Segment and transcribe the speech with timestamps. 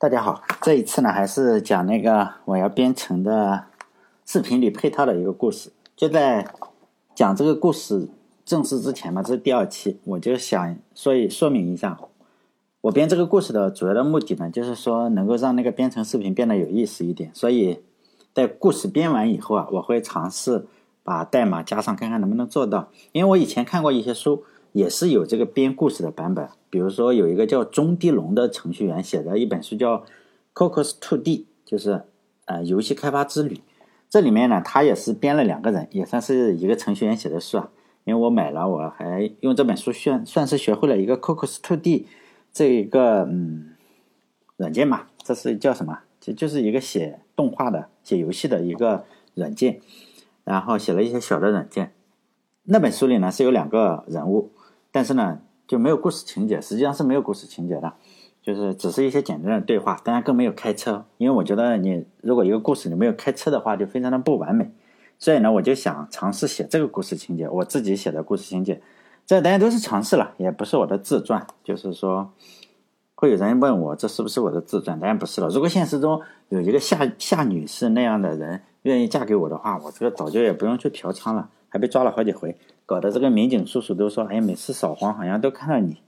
[0.00, 3.64] 大家好，这一次呢还是讲那个我要编程的
[4.24, 5.70] 视频里配套的一个故事。
[5.94, 6.48] 就在
[7.14, 8.08] 讲这个故事
[8.46, 11.98] 正式之前嘛，这是第二期，我就想说一说明一下，
[12.80, 17.30] 我编这个故事的主要的目的呢，就是说能够让那个编程视频变得有意思一点。
[17.34, 17.82] 所以
[18.32, 20.64] 在故事编完以后啊，我会尝试
[21.02, 22.88] 把代码加上，看看能不能做到。
[23.12, 26.48] 因为我以前看过一些书，也是有这个编故事的版本。
[26.68, 29.98] 比如说，有一个叫中地龙的程序员写的一本书，叫
[30.54, 32.02] 《Cocos To D》，就是
[32.46, 33.60] 呃游戏开发之旅。
[34.08, 37.70] 这里面呢，他也是编了两个人，也算是一个程序员写的书啊。
[38.04, 42.06] 因为我买了，我还用这本书算算是学会了一个 Cocos To D
[42.52, 43.74] 这一个嗯
[44.56, 45.08] 软件嘛。
[45.22, 45.98] 这是叫什么？
[46.20, 49.80] 就就是一个写动画的、写游戏的一个软件。
[50.42, 51.92] 然后写了一些小的软件。
[52.64, 54.50] 那本书里呢是有两个人物，
[54.90, 55.40] 但是呢。
[55.70, 57.92] 就没有故事情节，实际上是没有故事情节的，
[58.42, 64.68] 就是只是一些简单的对话，当然更没有开车，因为我觉得你如果一个故事里没有开车的话，就非常的不完美。
[65.20, 68.82] 所以呢，我就想尝试写这个故事情节，我自己写的故事情节，
[69.24, 71.46] 这大家都是尝试了，也不是我的自传。
[71.62, 72.32] 就是说，
[73.14, 74.98] 会有人问我这是不是我的自传？
[74.98, 75.46] 当然不是了。
[75.50, 82.58] 如果现实中有一个夏夏女士那样的人愿意嫁给我的话，我这个早就也不用去嫖娼了，还被抓了好几回。
[82.90, 85.98] 搞得这个民警叔叔都说：“哎，每次扫黄好像都看到你。”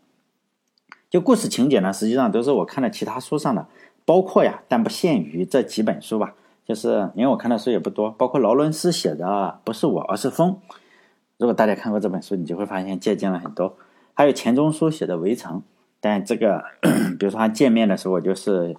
[1.09, 3.69] 就故事情节呢，实际上都是我看的其他书上的，
[4.05, 6.35] 包括呀，但不限于这几本书吧。
[6.67, 9.25] 就是因为我看的书也不多，包括劳伦斯写的
[9.63, 10.59] 《不是我，而是风》。
[11.39, 13.77] 如果大家看过这本书，你就会发现借鉴了很多。
[14.15, 15.59] 还有钱钟书写的《围城》，
[16.01, 16.65] 但这个，
[17.17, 18.75] 比如说他见面的时候，我就是，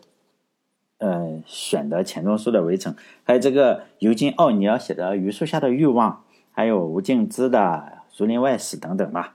[0.98, 2.92] 呃，选的钱钟书的《围城》。
[3.24, 6.12] 还有这个尤金·奥尼尔写的《榆树下的欲望》。
[6.56, 7.60] 还有吴敬之的
[8.20, 9.34] 《儒林外史》等等吧，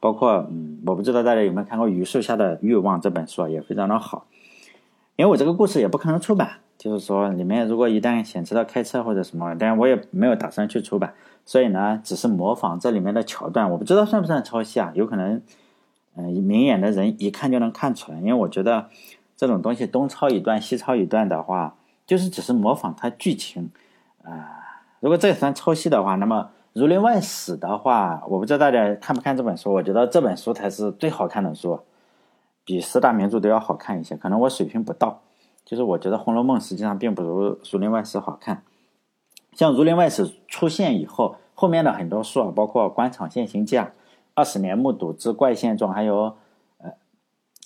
[0.00, 4.26] 包括嗯，我不知道大家有没有看过《榆树下的欲望》这本书，也非常的好。
[5.14, 11.14] 因为我这个故事也不可能出版，就是说里面如果一旦显示到开车或者什么，但是我也没有打算去出版，
[11.44, 14.92] 所以呢，只是模仿这里面的桥段，我不知道算不算抄袭啊？
[14.94, 15.40] 有可能，
[16.16, 18.88] 嗯，明眼的人一看就能看出来，因为我觉得
[19.36, 21.76] 这种东西东抄一段西抄一段的话，
[22.06, 23.70] 就是只是模仿它剧情
[24.24, 24.82] 啊。
[25.00, 26.50] 如果这也算抄袭的话，那么。
[26.76, 29.72] 《儒林外史》的话，我不知道大家看不看这本书。
[29.72, 31.80] 我觉得这本书才是最好看的书，
[32.66, 34.14] 比四大名著都要好看一些。
[34.14, 35.22] 可能我水平不到，
[35.64, 38.62] 就是我觉得《红楼梦》实际上并不如《儒林外史》好看。
[39.54, 43.92] 像《儒林外史》出现以后，后面的很多书啊，包括《官场现形记》啊，
[44.34, 46.36] 《二十年目睹之怪现状》，还有
[46.76, 46.90] 呃《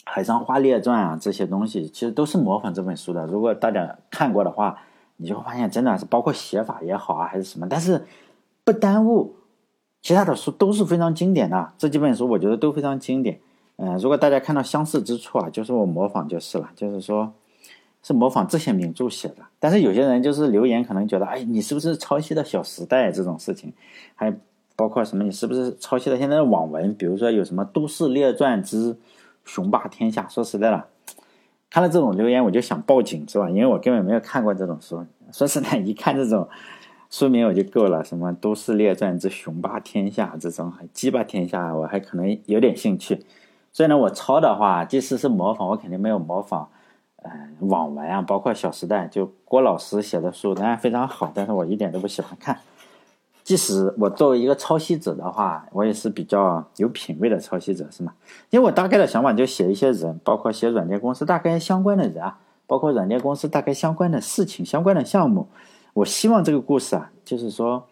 [0.04, 3.26] 海上花列传》啊，这些东西其实都是模仿这本书的。
[3.26, 4.78] 如果大家看过的话，
[5.16, 8.06] 你就会发现真的是包括写法也好啊，还是什么，但是。
[8.72, 9.34] 不耽误，
[10.00, 11.72] 其他的书都是非常经典的。
[11.76, 13.40] 这几本书我觉得都非常经典。
[13.76, 17.32] 嗯，如果大家看到相似之处啊，就是我模仿就是了，就是说，
[18.02, 19.36] 是模仿这些名著写的。
[19.58, 23.72] 但是有些人就是留言，可能觉得，哎，你是不是抄袭的《小时代》这种事情？
[24.14, 24.32] 还
[24.76, 25.24] 包括什么？
[25.24, 26.94] 你是不是抄袭了现在的网文？
[26.94, 28.96] 比如说有什么《都市列传之
[29.44, 30.22] 雄霸天下》？
[30.32, 30.84] 说实在的，
[31.70, 33.48] 看了这种留言，我就想报警，是吧？
[33.48, 35.04] 因为我根本没有看过这种书。
[35.32, 36.46] 说实在，一看这种。
[37.10, 43.24] 书名我就够了，什么《都市列传之雄霸天下》这种，还鸡霸天下，我还可能有点兴趣。
[43.72, 46.68] 所以呢，我抄的话，即使是模仿，我肯定没有模仿，
[47.16, 47.30] 呃，
[47.62, 52.56] 网文啊，包括《小时代》，就郭老师写的书，当然非常好，但是我一点都不喜欢看。
[53.42, 58.12] 即使我作为一个抄袭者的话，我也是比较有品位的抄袭者，是吗？
[58.50, 62.38] 因为我大概的想法就写一些人，包括写软件公司大概相关的人啊，
[62.68, 65.48] 包括软件公司大概相关的事情、相关的项目。
[65.92, 67.86] 我希望这个故事啊，就是说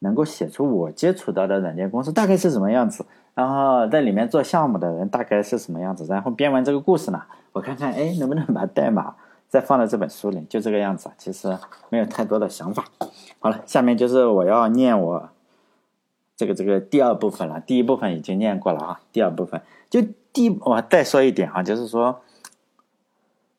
[0.00, 3.04] 能够写出我接触到的软件公司大概是什么样子，
[3.34, 7.22] 然后在里面做项目的人大概是什么样子，然后编完这个故事呢，
[7.52, 9.14] 我看看哎能不能把代码
[9.48, 11.10] 再放到这本书里，就这个样子。
[11.16, 11.56] 其实
[11.88, 12.84] 没有太多的想法。
[13.40, 15.28] 好了，下面就是我要念我
[16.36, 17.60] 这个这个第二部分了。
[17.60, 22.20] 第一部分已经念过了啊，第二部分就第我再说一点啊，就是说。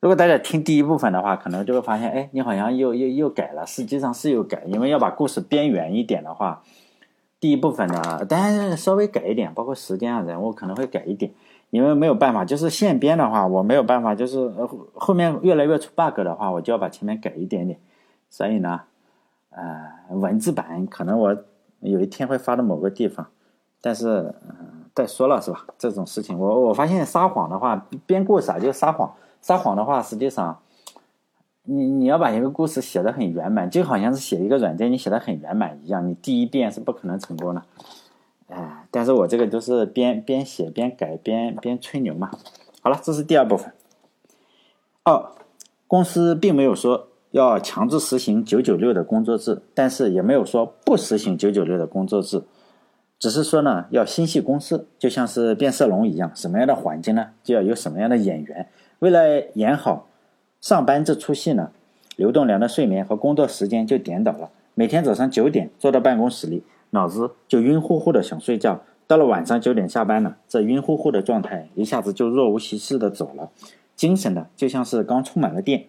[0.02, 3.66] 如果大家听第一部分的话，可能就会发现，哎，你好像又又又改了。
[3.66, 6.64] 实际上是有改，因为要把故事编圆一点的话，
[7.40, 11.34] 第一部分呢，当然稍微改一点，包括时间啊、人物可能会改一点，
[11.70, 14.50] 因为没有办法，就是现编的话，我没有办法，就是
[14.94, 17.78] 后面越来越出 bug 的话，我就要把前面改一点点。
[18.30, 18.82] 所以呢，
[19.50, 21.36] 呃，文字版可能我
[21.82, 23.28] 有一天会发到某个地方，
[23.82, 25.66] 但是嗯，再说了是吧？
[25.78, 29.14] 这种事情，我我发现撒谎的话，编故事啊就撒谎。
[29.42, 30.60] 撒谎的话，实际上，
[31.64, 37.64] 你你要把一个故事写的很圆满，就好像是写一个软件，你写的很圆满一样，你第一遍是不可能成功的。
[38.48, 42.32] 哎，但是我这个都是边边写边改边边吹牛嘛。
[42.82, 43.72] 好了，这是第二部分。
[45.06, 45.32] 哦，
[45.88, 52.44] 公司并没有说要强制实行九九六的工作制，但是也没有说不实行九九六的工作制，
[53.20, 58.68] 只是说呢要心系公司，就像是变色龙一样，什么样的环境呢，就要有什么样的演员。
[59.00, 60.08] 为了演好
[60.60, 61.72] 上班这出戏呢，
[62.18, 64.52] 刘栋梁的睡眠和工作时间就颠倒了。
[64.76, 68.82] 每天早上九点坐到办公室里，脑子就晕乎乎的想睡觉。
[69.08, 73.50] 到了晚上九点下班了，这晕乎乎的状态一下子就若无其事的走了，
[73.96, 75.86] 精神的就像是刚充满了电。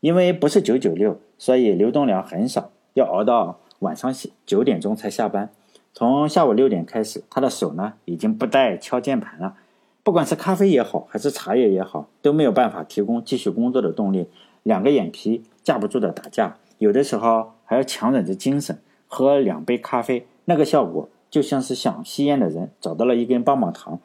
[0.00, 4.12] 因为不是九九六，所以刘栋梁很少要熬到晚上
[4.44, 5.48] 九点钟才下班。
[5.94, 9.54] 从下午六点开始，他的手呢已经不带敲键盘了，
[10.04, 14.26] 不管是咖啡也好，还是茶叶也好，都没有办法提供继续工作的动力。
[14.62, 21.08] 两个眼皮架不住的打架，有的时候还要强忍着精神喝两杯咖啡，那个效果。
[21.30, 23.98] 就像是想吸烟的人找到了一根棒棒糖，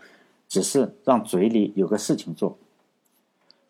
[0.47, 2.57] 只是让嘴里有个事情做。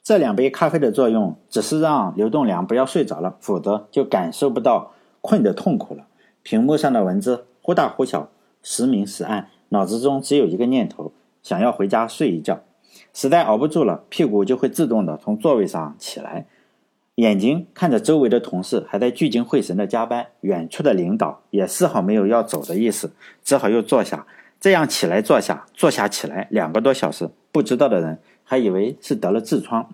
[0.03, 4.91] 这两杯咖啡的作用，只是让刘栋梁不要睡着了，否则就感受不到
[5.21, 6.05] 困的痛苦了。
[6.43, 8.29] 屏幕上的文字忽大忽小，
[8.61, 11.11] 时明时暗，脑子中只有一个念头：
[11.47, 12.59] 想要回家睡一觉。
[13.13, 16.45] 实在熬不住了，屁股就会自动的从座位上起来。
[17.15, 23.13] 眼睛看着周围的同事还在聚精会神的加班，远处的领导也丝毫没有要走的意思，
[23.45, 24.27] 只好又坐下。
[24.59, 29.87] 这样起来坐下，坐下起来，两个多小时，不知道的人还以为是得了痔疮。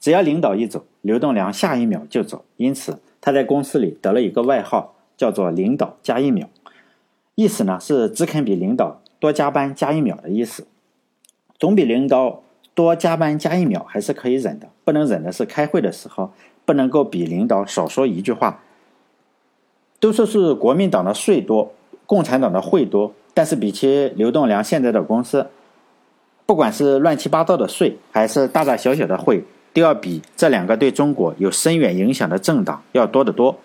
[0.00, 6.48] 只要领导一走，刘栋梁下一秒就走，因此他在公司里得了一个外号，叫做“领导加一秒”，
[7.36, 10.66] 意思呢是只肯比领导多加班加一秒的意思，
[11.56, 12.42] 总比领导。
[12.72, 16.32] 多加班加一秒还是可以忍的，不能忍的是开会的时候
[16.64, 18.62] 不能够比领导少说一句话。
[19.98, 21.74] 都说是国民党的税多，
[22.06, 25.48] 共产党的会多，但是比起刘栋梁现在的公司，
[26.46, 29.44] 不管是乱七八糟的税，还是大大小小的会，
[29.74, 33.58] 都要比这两个对中国有深远影响的政党要多得多，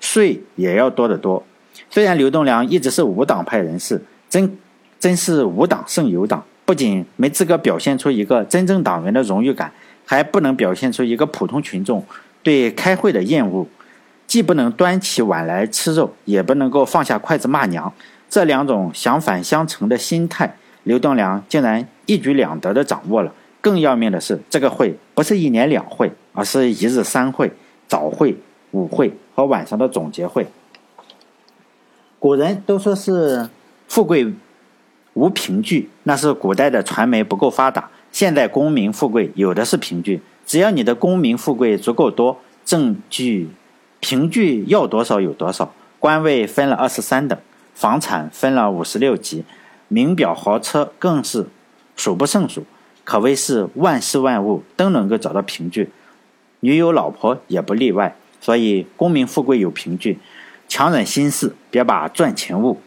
[0.00, 1.44] 税也要多得多。
[1.90, 4.58] 虽然刘栋梁一直是无党派人士，真
[4.98, 6.44] 真是无党胜有党。
[6.64, 9.72] 不仅没资格表现出一个真正党员的荣誉感，
[10.04, 12.04] 还不能表现出一个普通群众
[12.42, 13.66] 对开会的厌恶，
[14.26, 17.90] 既不能端起碗来吃肉，也不能够放下筷子骂娘，
[18.28, 23.32] 这两种相反相成的心态，刘栋梁竟然一举两得的掌握了。
[23.62, 27.50] 更要命的是，这个会不是一年两会，而是一日三会：
[27.86, 28.36] 早会、
[28.72, 30.46] 午会和晚上的总结会。
[32.18, 33.48] 古人都说是
[33.86, 34.34] 富贵。
[35.14, 37.90] 无凭据，那是古代的传媒不够发达。
[38.10, 43.48] 现在功名富贵有的是凭据，只要你的功名富贵足够多，证据、
[44.00, 45.72] 凭据要多少有多少。
[45.98, 47.38] 官位分了二十三等，
[47.74, 49.44] 房产分了五十六级，
[49.88, 51.46] 名表豪车更是
[51.96, 52.64] 数不胜数，
[53.04, 55.90] 可谓是万事万物都能够找到凭据。
[56.60, 58.16] 女友老婆也不例外。
[58.40, 60.20] 所以功名富贵有凭据，
[60.68, 62.80] 强忍心事，别把赚钱误。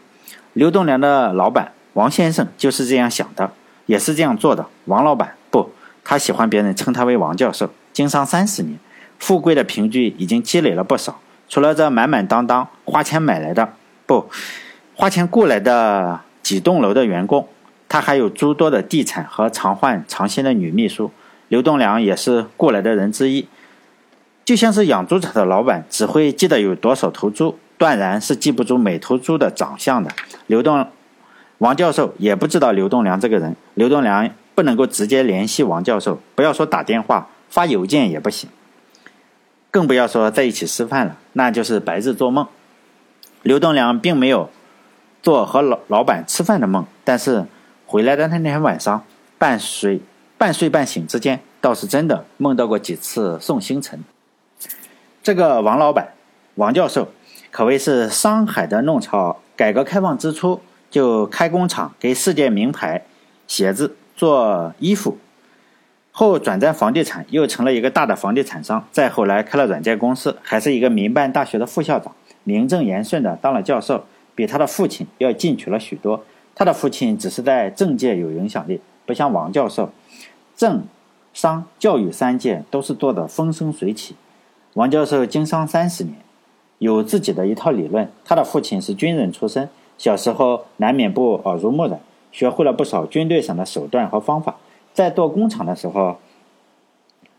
[0.54, 1.72] 刘栋梁的老板。
[1.94, 3.52] 王先生就是这样想的，
[3.86, 4.66] 也是这样做的。
[4.86, 5.70] 王老板不，
[6.02, 7.68] 他喜欢别人称他为王教授。
[7.92, 8.78] 经商三十年，
[9.18, 11.20] 富贵的凭据已经积累了不少。
[11.48, 13.74] 除了这满满当当花钱买来的，
[14.06, 14.30] 不，
[14.94, 17.46] 花钱雇来的几栋楼的员工，
[17.90, 21.10] 他还有诸多的地产和常换常新的女秘书。
[21.48, 23.46] 刘栋梁也是雇来的人之一。
[24.46, 30.10] 就像是养猪场的老板，只会记得有多少头猪，断然是记不住每头猪的长相的。
[30.46, 30.86] 刘栋。
[31.62, 38.50] 王教授也不知道刘栋梁这个人，刘栋梁不能够直接联系王教授，不要说打电话、发邮件也不行，
[39.70, 42.48] 更不要说在一起吃饭了，那就是白日做梦。
[43.42, 44.50] 刘栋梁并没有
[45.22, 47.46] 做和老老板吃饭的梦，但是
[47.86, 49.04] 回来的那天晚上，
[49.38, 50.00] 半睡
[50.36, 54.02] 半睡半醒之间，倒是真的梦到过几次宋星辰。
[55.22, 56.08] 这个王老板，
[56.56, 57.12] 王教授，
[57.52, 59.38] 可谓是上海的弄潮。
[59.54, 60.60] 改革开放之初。
[60.92, 63.02] 就开工厂给世界名牌
[63.48, 65.16] 鞋子做衣服，
[66.10, 68.86] 后转战房地产，又成了一个大的房地产商。
[68.92, 76.22] 再后来开了软件公司，还是一个民办大学的副校长，名正言顺的当了教授，比他的父亲要进取了许多。
[76.54, 79.90] 他的父亲只是在政界有影响力，不像王教授，
[80.54, 80.84] 政、
[81.32, 84.14] 商、教育三界都是做的风生水起。
[84.74, 86.16] 王教授经商三十年，
[86.76, 88.12] 有自己的一套理论。
[88.26, 89.70] 他的父亲是军人出身。
[89.98, 94.56] 小时候难免不耳濡目染，学会了不少军队上的手段和方法。
[94.92, 96.16] 在做工厂的时候，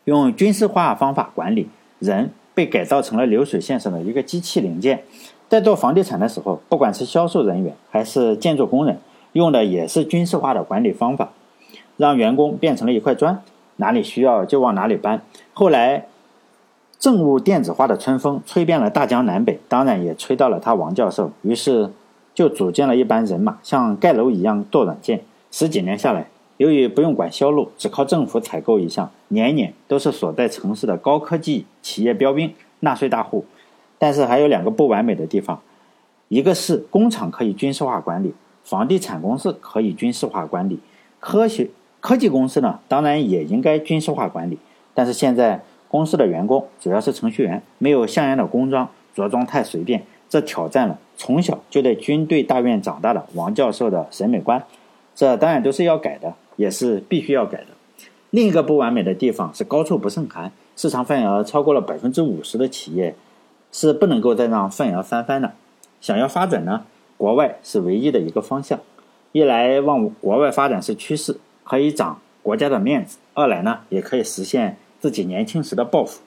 [0.06, 1.70] 用军事化方法管理，
[2.00, 5.04] 人被改造成了流水线上的一个机器零件。
[5.50, 9.00] 在做房地产的时候，不管是销售人员还是建筑工人，
[9.34, 11.30] 用的也是军事化的管理方法，
[11.98, 13.44] 让员工变成了一块砖，
[13.76, 15.22] 哪里需要就往哪里搬。
[15.54, 16.08] 后来
[16.98, 21.32] 政务电子化的春风吹遍了大江南北，当然也吹到了他王教授。
[21.44, 21.92] 于是
[22.34, 25.22] 就组建了一班人马，像盖楼一样做软件。
[25.52, 33.46] 十几年下来，由于不用管销路，只靠政府采购一项，年年都是所在城市的高科技企业标兵、纳税大户。
[33.98, 35.62] 但是还有两个不完美的地方，
[36.28, 40.80] 一个是工厂可以军事化管理，房地产公司可以军事化管理，
[41.20, 44.58] 科学科技公司呢，当然也应该军事化管理。
[44.94, 45.64] 但是现在。
[45.94, 54.64] 公司的员工主要是程序员，没有像样的工装，着装太随便，这挑战了从小就在军队大院长大的王教授的审美观。
[55.14, 57.68] 这当然都是要改的，也是必须要改的。
[58.32, 63.14] 另一个不完美的地方是高处不胜寒，市场份额超过了百分之五十的企业
[63.72, 65.54] 是不能够再让份额翻番的。
[66.02, 66.84] 想要发展呢，
[67.16, 68.80] 国外是唯一的一个方向。
[69.34, 74.78] 一来往国外发展是趋势，可以长国家的面子；二来呢，也可以实现。
[75.00, 76.22] 自己年轻时的抱负，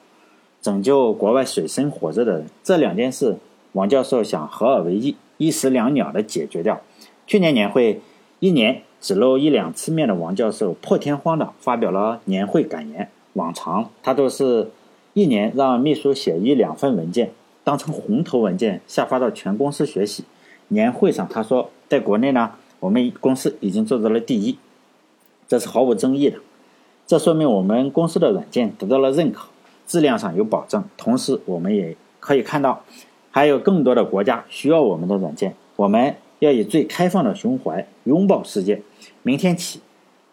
[0.63, 3.37] 拯救国外水深火热的人，这两件事，
[3.77, 6.81] 王教授想合二为一，一石两鸟的解决掉。
[7.27, 8.01] 去年年会，
[8.41, 13.11] 一年只露一两次面的王教授破天荒的发表了年会感言。
[13.35, 14.71] 往常他都是
[15.13, 17.33] 一年让秘书写一两份文件，
[17.65, 20.25] 当成红头文件下发到全公司学习。
[20.69, 24.57] 年会上他说，在国内呢，我们公司已经做到了第一，
[25.47, 26.39] 这是毫无争议的。
[27.07, 29.49] 这说明我们公司的软件得到了认可，
[29.87, 30.83] 质量上有保证。
[30.97, 32.83] 同时，我们也可以看到，
[33.37, 35.55] 还有更多的国家需要我们的软件。
[35.77, 38.81] 我们要以最开放的胸怀拥抱世界。
[39.23, 39.83] 明天起，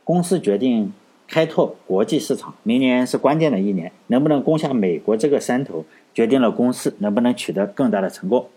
[0.06, 0.94] 公司决定
[1.28, 2.56] 开拓国际市场。
[2.64, 5.84] 明年是关键的一年，能不能攻下美国这个山头，
[6.14, 8.48] 决定了公司能不能取得更大的成功。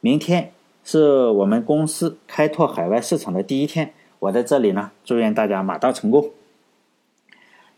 [0.00, 0.52] 明天
[0.84, 3.94] 是我们公司开拓海外市场的第一天。
[4.18, 6.28] 我在这里呢，祝愿大家马到成功。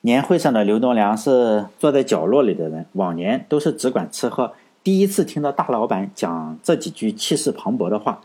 [0.00, 4.54] 年会上的刘东良是坐在角落里的人，往年都是只管吃喝。
[4.84, 8.20] 第一次听到大老板讲这几句气势磅礴的话，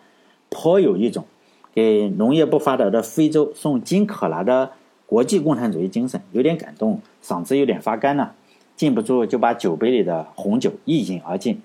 [0.49, 1.25] 颇有一种
[1.73, 4.71] 给农业不发达的非洲送金可拉的
[5.05, 8.33] 国际共产主义精神，有点感动，嗓子有点发干了，
[8.75, 11.61] 禁不住就把酒杯里的红酒一饮而尽。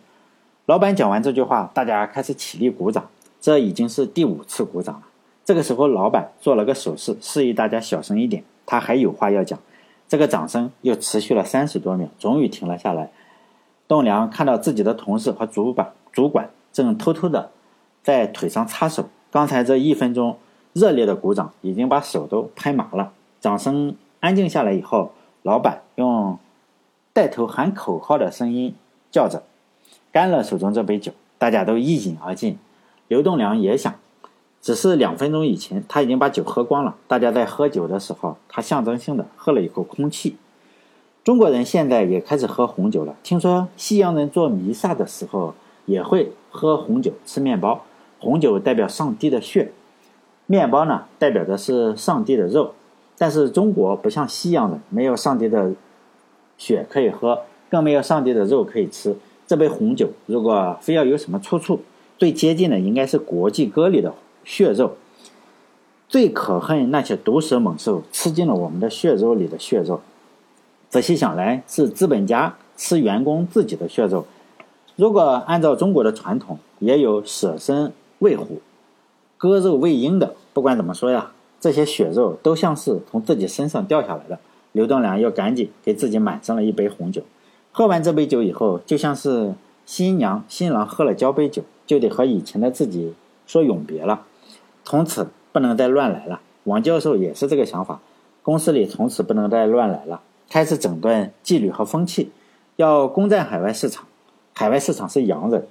[0.67, 3.09] 老板讲完这句话，大家开始起立鼓掌，
[3.41, 5.03] 这已经是第五次鼓掌了。
[5.43, 9.59] 这个时候，老板做了个手势，示意大家小声一点，他还有话要讲。
[10.07, 13.11] 这个掌声又持续了三十多秒，终于停了下来。
[13.93, 17.51] 栋梁看到自己的同事和主管主管正偷偷的
[18.03, 19.11] 在腿上擦手。
[19.31, 20.39] 刚才这一分钟
[20.73, 23.13] 热烈的鼓掌已经把手都拍麻了。
[23.39, 26.39] 掌声安静下来以后，老板用
[27.13, 28.75] 带头喊口号的声音
[29.11, 29.43] 叫着
[30.11, 32.57] ：“干了手中这杯酒！”大家都一饮而尽。
[33.09, 33.95] 刘栋梁也想。
[34.63, 36.95] 只是两分钟以前，他已经把酒喝光了。
[37.07, 40.39] 大家在喝酒的时候，他象征性的喝了一口空气。
[41.25, 43.15] 中国人现在也开始喝红酒了。
[43.23, 45.55] 听说西洋人做弥撒的时候
[45.87, 47.85] 也会喝红酒、吃面包。
[48.19, 49.73] 红酒代表上帝的血，
[50.47, 52.75] 面包呢代表的是上帝的肉。
[53.17, 55.73] 但是中国不像西洋人，没有上帝的
[56.59, 59.17] 血可以喝，更没有上帝的肉可以吃。
[59.47, 61.81] 这杯红酒如果非要有什么出处，
[62.19, 64.13] 最接近的应该是国际歌里的。
[64.45, 64.97] 血肉
[66.09, 70.01] 最可恨那些毒蛇猛兽吃进了我们的血肉里的血肉。
[70.93, 74.27] 仔细想来，是资本家吃员工自己的血肉。
[74.95, 78.61] 如果按照中国的传统，也有舍身喂虎、
[79.39, 80.35] 割肉喂鹰的。
[80.53, 84.39] 不管怎么说呀，这些血肉都像是从自己身上掉下来的。
[84.73, 87.23] 刘栋梁又赶紧给自己满上了一杯红酒。
[87.73, 89.55] 喝完这杯酒以后，就像是
[89.87, 93.15] 新娘新郎喝了交杯酒，就得和以前的自己
[93.47, 94.27] 说永别了。
[94.85, 96.43] 从此不能再乱来了。
[96.65, 98.03] 王教授也是这个想法，
[98.43, 100.21] 公司里从此不能再乱来了，
[100.53, 102.31] 开始整顿纪律和风气，
[102.77, 104.05] 要攻占海外市场。
[104.53, 105.67] 海外市场是洋人，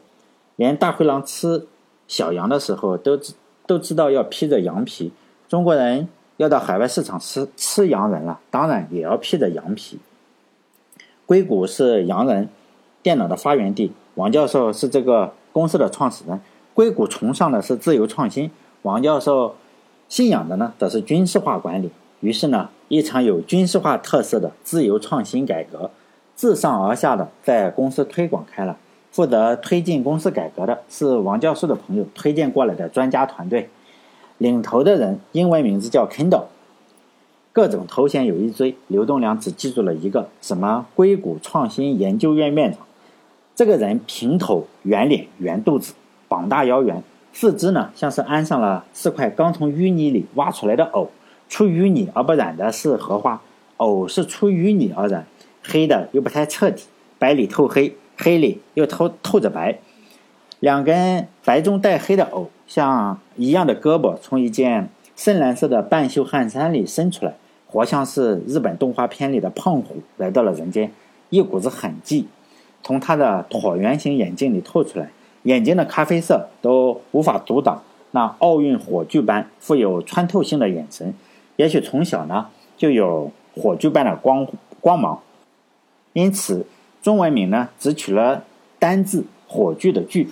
[0.56, 1.68] 连大灰狼吃
[2.08, 3.36] 小羊的时候都知
[3.68, 5.12] 都知道要披着羊皮。
[5.48, 10.00] 中国人要到海外市场吃吃洋人了，当然也要披着羊皮。
[11.28, 12.50] 硅谷是洋人
[13.04, 16.42] 电脑的发源地，王教授是这个公司的创始人。
[16.74, 18.50] 硅谷崇尚的是自由创新。
[18.82, 19.56] 王教授
[20.10, 21.92] 信仰的呢，则是军事化管理。
[22.22, 25.92] 于是呢，一场有军事化特色的自由创新改革，
[26.36, 28.76] 自上而下的在公司推广开了。
[29.12, 33.70] 负责推进公司改革的是王教授的朋友推荐过来的专家团队，
[34.40, 36.48] 领头的人英文名字叫 Kendall，
[37.54, 38.76] 各种头衔有一堆。
[38.90, 42.82] 刘栋梁只记住了一个，什么硅谷创新研究院院长。
[43.56, 45.94] 这个人平头、圆脸、圆肚子，
[46.28, 47.02] 膀大腰圆。
[47.32, 51.10] 四肢呢，像是安上了四块刚从淤泥里挖出来的藕，
[51.52, 53.42] 出淤泥而不染的是荷花，
[53.76, 55.28] 藕是出淤泥而染，
[55.62, 56.86] 黑的又不太彻底。
[57.20, 59.80] 白里透黑，黑里又透透着白。
[60.62, 67.36] 两根白中带黑的藕，像一样的胳膊，从一件深蓝色的半袖汗衫里伸出来，
[67.68, 70.94] 活像是日本动画片里的胖虎来到了人间。
[71.30, 72.30] 一股子狠劲
[72.82, 75.12] 从他的椭圆形眼睛里透出来，
[75.44, 81.14] 眼睛的咖啡色都无法阻挡那奥运火炬般富有穿透性的眼神。
[81.62, 84.48] 也许从小呢就有火炬般的光
[84.80, 85.22] 光芒，
[86.14, 86.66] 因此
[87.04, 88.44] 中文名呢只取了
[88.80, 90.28] 单字“火炬”的“炬”。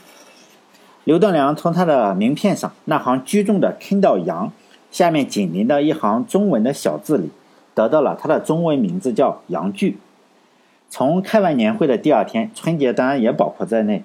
[1.06, 4.52] 刘栋梁从他的名片上那行居中的 “Kindle 杨”
[4.90, 7.30] 下面紧邻的一行中文的小字里，
[7.76, 9.98] 得到了他的中文名字叫杨炬。
[10.90, 14.04] 从开完年会的第二天，春节当然也包括在内，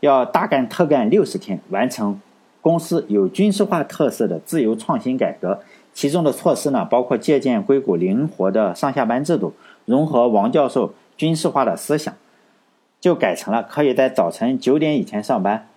[0.00, 2.20] 要大干特干六十天，完成
[2.60, 5.62] 公司有军事化特色的自由创新改革。
[5.96, 9.54] 其中的措施呢，包括借鉴硅谷灵活的上下班制度，
[9.86, 12.14] 融合王教授军事化的思想，
[13.00, 15.68] 就改成了可以在早晨九点以前上班，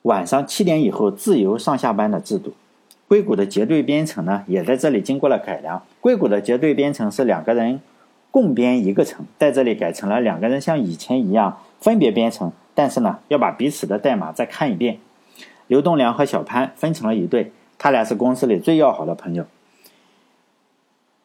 [0.00, 2.54] 晚上七点以后自由上下班的制度。
[3.06, 5.82] 硅谷的结对编程呢，也在这里经过了改良。
[6.00, 7.82] 硅谷的结对编程是两个人。
[8.30, 14.98] 共编一个程，在这里改成了两个人像以前一样分别编程，但是呢，要把彼此的代码再看一遍。
[15.68, 17.52] 刘栋梁和小潘分成了一队，
[17.84, 19.44] 他俩是公司里最要好的朋友。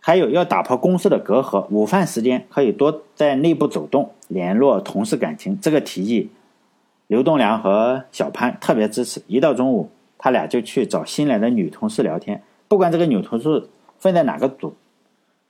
[0.01, 5.57] 还有要打破公司的隔阂，午饭时间可以多在内部走动，联络同事感情。
[5.61, 6.29] 这个提议，
[7.07, 9.21] 刘栋梁和小潘特别支持。
[9.27, 14.75] 一到中午，他俩就去找新来的女同事聊天，不管这个女同事分在哪个组，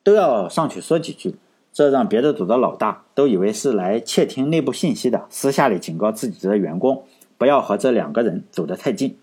[0.03, 1.33] 都要上去说几句。
[1.73, 7.01] 这让别的组的老大都以为是来窃听内部信息的，私下里警告自己的员工
[7.39, 9.17] 不要和这两个人走得太近。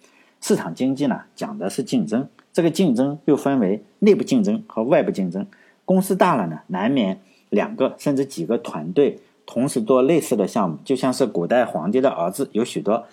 [0.47, 5.45] 市场经济呢，讲的是竞争，这个竞争又分为内部竞争和外部竞争。
[5.85, 13.07] 公司大了呢，难免两个甚至几个团队同时做类似的项目，就像是古代皇帝的儿子有许多，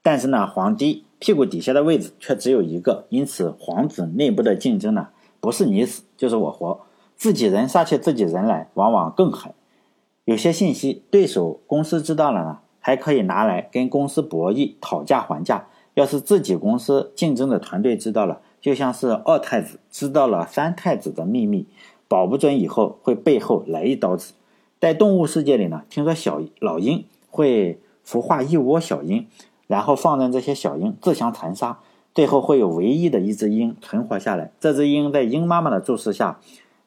[0.00, 5.08] 但是呢，皇帝屁股底下的位置却只有一个，因此皇子内部的竞争呢，
[5.40, 6.80] 不是你死就是我活。
[7.18, 9.52] 自己人杀起自己人来，往往更狠。
[10.24, 15.66] 有些信息，对手公司知道了呢，还可以拿来跟公司博弈、讨价还价。
[15.96, 21.66] 要是自己公司竞争的团队知道了，就像是二太子知道了三太子的秘密，
[22.06, 24.34] 保不准以后会背后来一刀子。
[24.78, 29.26] 在动物世界里呢，听说小老鹰会孵化一窝小鹰，
[29.66, 31.80] 然后放任这些小鹰自相残杀，
[32.14, 34.52] 最后会有唯一的一只鹰存活下来。
[34.60, 36.38] 这只鹰在鹰妈妈的注视下。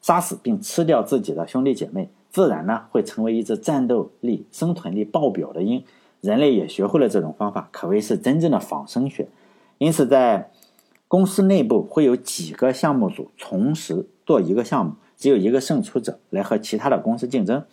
[0.02, 5.84] 杀死并吃掉自己的兄弟姐妹，自然呢会成为一只战斗力、生存力爆表的鹰。
[6.22, 9.28] 人类也学会了这种方法，可谓是真正的仿生学。
[9.78, 10.52] 因此，在
[11.08, 17.64] 公司内部会有几个项目组同时做一个项目，只有一个胜出者来和其他的公司竞争。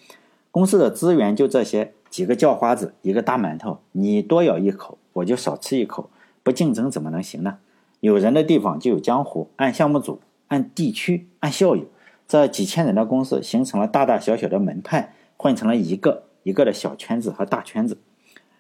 [0.51, 6.09] 公司的资源就这些几个叫花子，一个大馒头，你多咬一口，我就少吃一口。
[6.43, 7.59] 不竞争怎么能行呢？
[8.01, 11.85] 有人的地方就有江湖，按项目组、按地区、按校友。
[12.29, 17.99] 这几千人的公司形成了大大小小的门派，混成了一个一个的小圈子和大圈子。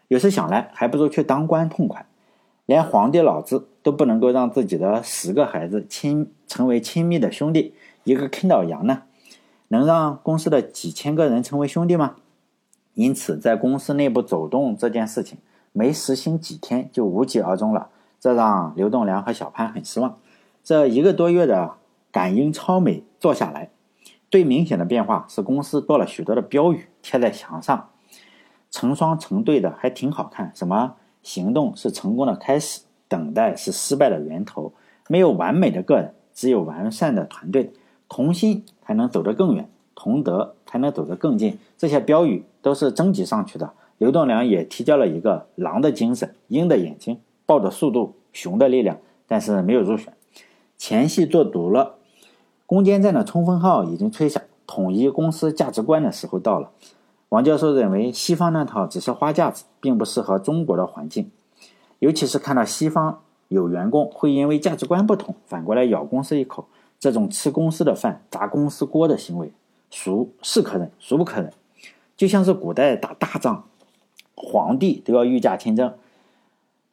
[0.08, 2.06] 有时想来，还不如去当官痛快。
[2.66, 9.02] 连皇帝老子都不能够让自己的十个孩子亲成为亲密的兄弟，一个啃老羊呢，
[9.68, 12.16] 能让公司的几千个人成为兄弟吗？
[12.94, 15.38] 因此，在公司内部走动这件事情，
[15.72, 17.88] 没实行几天就无疾而终了，
[18.18, 20.18] 这让刘栋梁和小潘很失望。
[20.64, 21.74] 这一个多月的。
[22.12, 23.68] 感应超美做下来，
[24.30, 27.90] 最明显的变化是公司多了许多的标语贴在墙上，
[28.76, 30.52] 成双成对的，还挺好看。
[30.54, 34.74] 什么行动是成功的开始，等待是失败的源头。
[35.08, 37.72] 没有完美的个人，只有完善的团队。
[38.06, 41.58] 同心才能走得更远，同德才能走得更近。
[41.78, 43.72] 这些标语都是征集上去的。
[43.96, 50.12] 刘栋梁也提交了一个狼的精神、鹰的眼睛、豹的速度、熊的力量，但是没有入选。
[50.76, 51.94] 前戏做足了。
[52.66, 56.70] 攻坚战的冲锋号已经吹响，统一公司价值观的时候到了。
[57.28, 61.30] 王教授认为，西方那套只是花架子，并不适合中国的环境。
[61.98, 66.68] 尤其是看到西方有员工会因为价值观不同，反过来咬公司一口，
[67.00, 69.52] 这种吃公司的饭、砸公司锅的行为，
[69.90, 71.52] 孰是可忍，孰不可忍？
[72.16, 73.64] 就像是古代打大仗，
[74.36, 75.92] 皇帝都要御驾亲征。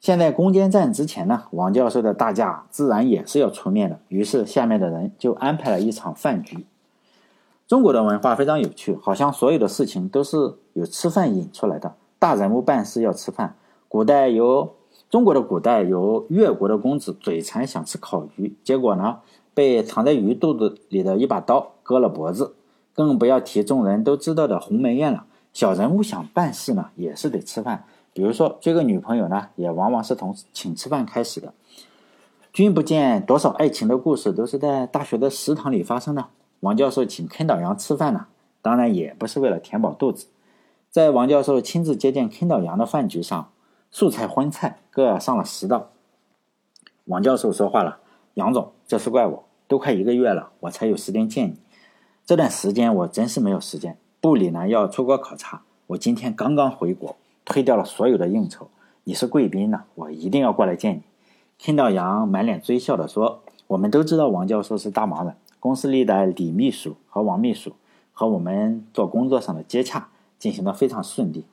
[0.00, 4.00] 现在攻坚战之前呢，王教授的大驾自然也是要出面的。
[4.08, 6.66] 于是下面的人就安排了一场饭局。
[7.66, 10.36] 中国的文化非常有趣，好像所有的事情都是
[10.74, 11.94] 有吃饭引出来的。
[12.18, 13.56] 大人物办事要吃饭。
[13.88, 14.74] 古代有
[15.08, 19.20] 中国的古代有越国的公子嘴馋想吃烤鱼，结果呢
[19.54, 22.54] 被藏在鱼肚子里的一把刀割了脖子。
[22.92, 25.24] 更不要提众人都知道的鸿门宴了。
[25.52, 27.84] 小人物想办事呢，也是得吃饭。
[28.12, 31.54] 比如说追个女朋友呢，也往往是从请吃饭开始的。
[32.52, 36.26] 君不见多少爱情的故事都是在大学的食堂里发生的。
[36.64, 38.24] 王教授请坑岛阳吃饭呢，
[38.62, 40.28] 当然也不是为了填饱肚子。
[40.90, 43.50] 在王教授亲自接见坑岛阳的饭局上，
[43.90, 45.90] 素菜荤菜各上了十道。
[47.04, 47.98] 王教授说话了
[48.32, 51.58] ：“杨总，这是怪我，都快一个月了，我才有时间见你。
[52.24, 53.98] 这段时间我真是没有时间。
[54.22, 58.70] 部里呢要出国考察，我今天刚刚回国，推掉了所有的应酬。
[59.02, 61.02] 你是贵宾呢，我一定要过来见你。”
[61.58, 67.72] 听到杨满脸追笑的说：“我们都知道王教授是大忙人，公司里的李秘书和王秘书
[68.12, 71.46] 和我们做工作上的接洽进行的非常顺利。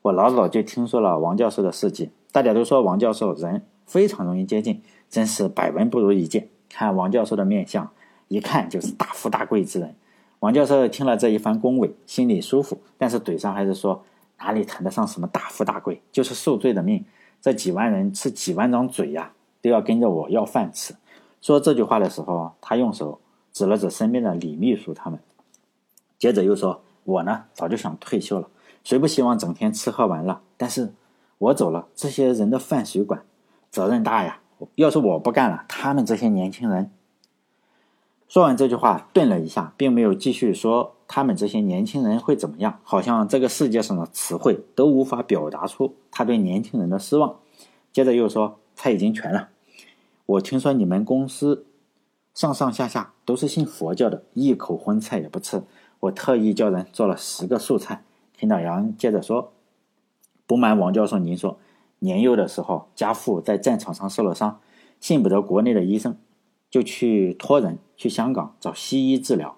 [0.00, 6.48] 我老早就听说了王教授的事迹，大家都说王教授人非常容易接近，真是百闻不如一见。
[6.70, 7.90] 看王教授的面相，
[8.28, 9.94] 一看就是大富大贵之人。”
[10.40, 14.02] 王教授听了这一番恭维，心里舒服，但是嘴上还是说
[14.40, 17.04] ：“哪里谈得上什么大富大贵，就是受罪的命。
[17.42, 20.94] 这几万人吃几万张嘴呀！”都要跟着我要饭吃。
[21.42, 23.20] 说这句话的时候，他用手
[23.58, 25.18] 指了指身边的李秘书他们，
[26.16, 28.48] 接着又说：“我呢，早就想退休了，
[28.84, 30.40] 谁不希望整天吃喝玩乐？
[30.56, 30.92] 但是
[31.38, 33.24] 我走了，这些人的饭谁管？
[33.68, 34.38] 责任大呀！
[34.76, 36.92] 要是我不干了，他们这些年轻人……”
[38.30, 47.34] 说完这句话，顿了一下，并没有继续说他们这些年轻人会怎么样，好像这个世界上的词汇都无法表达出他对年轻人的失望。
[47.92, 48.60] 接着又说。
[48.80, 49.48] 菜已经全了。
[50.24, 51.66] 我听说你们公司
[52.38, 55.64] 上上下下都是信佛教的，一口荤菜也不吃。
[55.98, 58.04] 我特意叫人做了十个素菜。
[58.32, 59.50] 听到杨接着说
[60.46, 61.58] ：“不瞒王教授您说，
[61.98, 64.60] 年幼的时候家父在战场上受了伤，
[65.00, 66.16] 信不得国内的医生，
[66.70, 69.56] 就去托人去香港找西医治疗，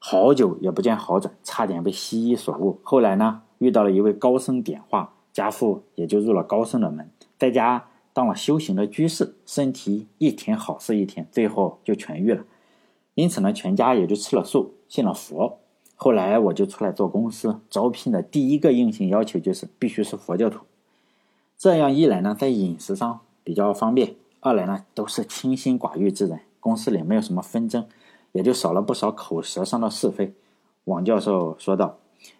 [0.00, 2.80] 好久也不见好转，差点被西医所误。
[2.82, 7.86] 后来呢，遇到了一位高僧点化，家父也就入了高僧的门，在家。”
[8.16, 12.46] 当了修行的居士，身体一天好似一天，最后就痊愈了。
[13.12, 15.58] 因此呢，全家也就吃了素，信了佛。
[15.96, 20.64] 后来我就出来做公司，招聘的第一个硬性要求就是必须是佛教徒。
[21.58, 27.86] 这样一来呢，在饮食上比较方便；二来呢，都是清心寡欲之人，公司里没有什么纷争，
[28.32, 30.32] 也就少了不少口舌上的是非。
[30.84, 31.98] 王教授说道：“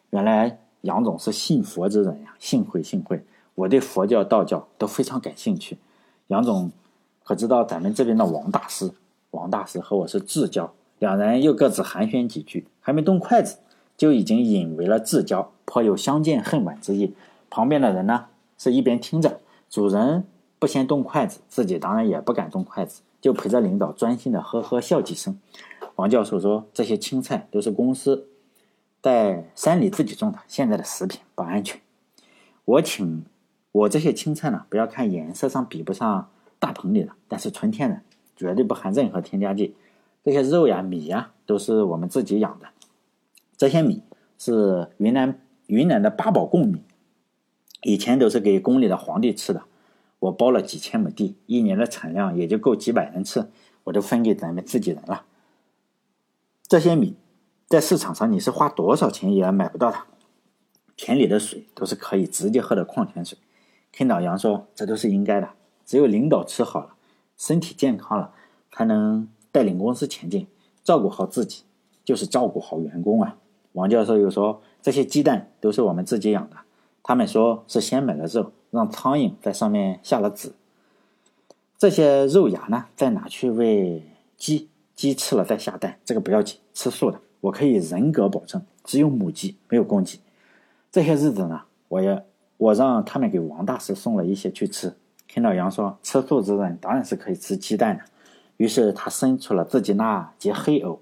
[0.09, 3.23] 原来杨总是信佛之人呀，幸会幸会。”
[3.57, 5.79] 我对佛教、道教都非常感兴趣。
[6.29, 6.71] 杨总
[7.25, 8.93] 可知道咱们这边的王大师？
[9.31, 13.59] 王大师和我是至交，两人又各自寒暄几句，还没动筷子，
[13.97, 17.15] 就已经引为了至交，颇有相见恨晚之意。
[17.51, 20.25] 旁边的人呢，是一边听着，主人
[20.59, 25.39] 不先动筷子，自己当然也不敢动筷子，就陪着领导专心的呵呵笑几声。
[25.97, 28.27] 王教授说：“这些青菜都是公司
[29.01, 31.81] 在山里自己种的，现在的食品不安全。”
[32.67, 33.25] 我请。
[33.77, 38.03] 我这些青菜呢，不要看颜色上比不上大棚里的，但是纯天然，
[38.35, 39.75] 绝对不含任何添加剂。
[40.25, 42.69] 这些肉呀、米呀，都是我们自己养的。
[43.59, 44.03] 这些米
[44.39, 46.85] 是云南云南的八宝贡米，
[47.83, 49.65] 以前都是给宫里的皇帝吃的。
[50.21, 53.51] 我包了几千亩地，一年的产量也就够几百人吃，
[53.85, 55.27] 我都分给咱们自己人了。
[56.67, 57.15] 这些米
[57.69, 59.99] 在市场上你是花多少钱也买不到的，
[60.97, 63.37] 田里的水都是可以直接喝的矿泉水。
[63.97, 65.49] 听老杨说：“这都是应该的，
[65.87, 66.91] 只有领导吃好了，
[67.39, 68.31] 身体健康了，
[68.71, 70.47] 才能带领公司前进。
[70.85, 71.63] 照顾好自己，
[72.05, 73.39] 就是照顾好员工啊。”
[73.73, 76.57] 王教授又说：“这些鸡蛋都是我们自己养的，
[77.03, 80.55] 他们说是先买了肉，让苍蝇在上面下了籽，
[81.79, 84.03] 这些肉芽呢，再拿去喂
[84.37, 85.99] 鸡，鸡吃了再下蛋。
[86.05, 90.21] 这个不要紧，吃素的，我可以人格保证，只有母鸡，没有公鸡。
[90.93, 92.23] 这些日子呢，我也。”
[92.59, 94.95] 我让他们给王大师送了一些去吃。
[95.29, 98.05] 听到杨说吃素之人当然是可以吃鸡蛋的，
[98.57, 101.01] 于是他伸出了自己那截黑藕，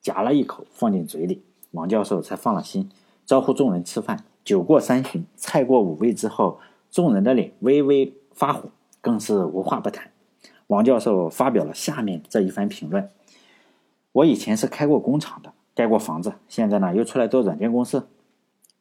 [0.00, 1.42] 夹了一口放进嘴里。
[1.72, 2.88] 王教授才放了心，
[3.26, 4.24] 招呼众人吃饭。
[4.44, 10.10] 酒过三巡，菜过五味之后，众人的脸微微发红，更是无话不谈。
[10.68, 13.10] 王教授发表了下面这一番评论：
[14.12, 18.06] 我以前是开过工厂的，盖过房子，现在呢又出来做软件公司。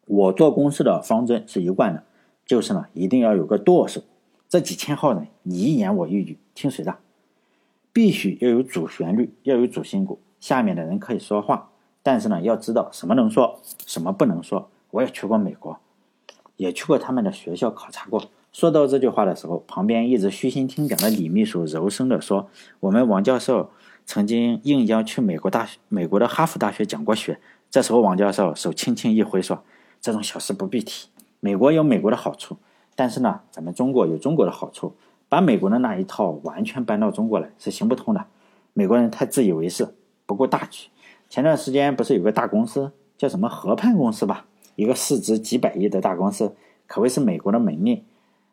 [0.05, 2.03] 我做公司的方针是一贯的。
[2.45, 4.01] 就是呢，一定要有个舵手。
[4.49, 6.97] 这几千号人，你一言我一语，听谁的？
[7.91, 10.19] 必须要有主旋律，要有主心骨。
[10.39, 11.69] 下面的人可以说话，
[12.01, 14.69] 但是呢，要知道什么能说，什么不能说。
[14.91, 15.79] 我也去过美国，
[16.57, 18.29] 也去过他们的学校考察过。
[18.51, 22.49] 说到这句话的时候，旁边一直虚心听讲的李秘书柔声地说
[22.81, 23.71] ：“我们王教授
[24.05, 27.39] 曾经应邀去美国大学，美国的哈佛大学讲过学。”
[27.71, 29.63] 这时候，王教授手轻轻一挥说。
[29.99, 31.07] 这种小事不必提。
[31.43, 32.55] 美国有美国的好处，
[32.95, 34.95] 但是呢，咱们中国有中国的好处。
[35.27, 38.23] 把美国的那一套完全搬到中国来是行不通的。
[38.71, 39.93] 美国人太自以为是，
[40.25, 40.87] 不顾大局。
[41.27, 44.45] 前段时间不是有个大公司叫什么河畔公司吧？
[44.77, 46.55] 一个市值几百亿的大公司，
[46.87, 48.05] 可谓是美国的门面，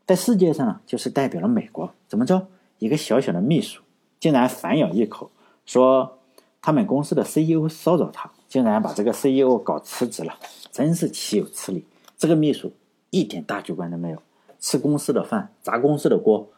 [0.04, 1.94] 在世界上呢，就是代表了美国。
[2.08, 2.48] 怎么着？
[2.78, 3.82] 一个小小的秘书
[4.18, 5.30] 竟然反咬一口，
[5.64, 6.18] 说
[6.60, 10.34] 他们公司的 CEO 骚扰他，竟然把这个 CEO 搞辞职了，
[10.72, 11.84] 真是岂有此理！
[12.16, 12.72] 这个秘书
[13.10, 14.22] 一点大局观都没有，
[14.58, 16.48] 吃公司的饭，砸公司的锅。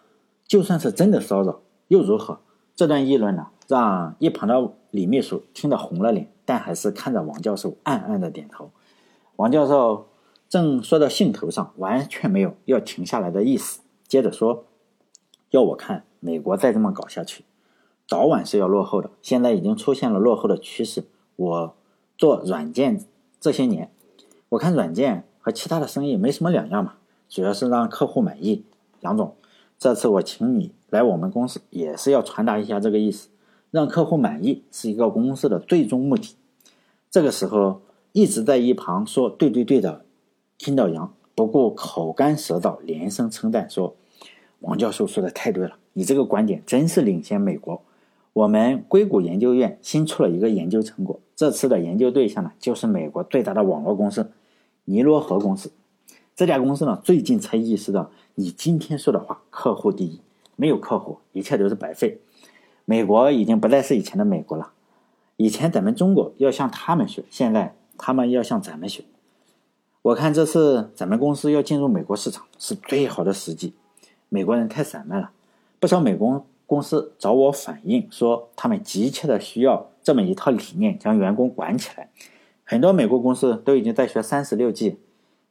[0.47, 2.41] 就算是真的骚扰又如何？
[2.77, 8.71] 这段议论呢，让一旁的李秘书听得红了脸，但还是看着王教授暗暗的点头。
[9.37, 10.09] 王教授
[10.49, 14.65] 正说到兴头上，完全没有要停下来的意思，接着说
[15.51, 17.45] ：“要我看，美国再这么搞下去，
[18.07, 19.11] 早晚是要落后的。
[19.23, 21.05] 现在已经出现了落后的趋势。
[21.37, 21.75] 我
[22.19, 23.05] 做软件
[23.41, 23.91] 这些年，
[24.51, 26.95] 我看软件和其他的生意没什么两样嘛，
[27.29, 28.65] 主要是让客户满意。
[29.01, 29.35] 杨总。”
[29.79, 33.29] 这次我请你来我们公司，也是要传达一下这个意思，
[33.73, 36.37] 让客户满意是一个公司的最终目的。
[37.11, 40.05] 这个时候，一直在一旁说“对对对”的
[40.57, 43.97] 听到阳不顾口干舌燥，连声称赞说
[44.61, 47.83] ：“王教授说的太对了，你这个观点真是领先美国。
[48.35, 54.31] 我们硅谷研究院新出了一个研究成果，这次的研究对象呢，就是美国最大的网络公司
[54.85, 55.73] 尼罗河公司。
[56.35, 60.19] 这家公司呢，最近才意识到。”你今天说的话，客户第一，
[60.57, 62.19] 没有客户，一切都是白费。
[62.87, 64.73] 美国已经不再是以前的美国了，
[65.37, 69.05] 以前咱们中国要向他们学，现在他们要向咱们学。
[70.01, 73.75] 我看这次咱们公司要进入美国市场是最好的时机。
[74.31, 75.31] 美国人太散漫了，
[75.79, 82.09] 不少美国公司找我反映说，他们急切的需要这么一套理念，将员工管起来。
[82.73, 84.99] 很多美国公司都已经在学三十六计。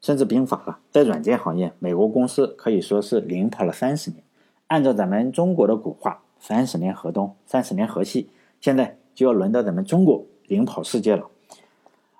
[0.01, 4.23] 甚至兵法了，在软件行业，美国公司可以说是领跑了三十年。
[4.65, 8.27] 按照咱们中国的古话，“三十年河东，三十年河西”，
[8.59, 11.27] 现在就要轮到咱们中国领跑世界了。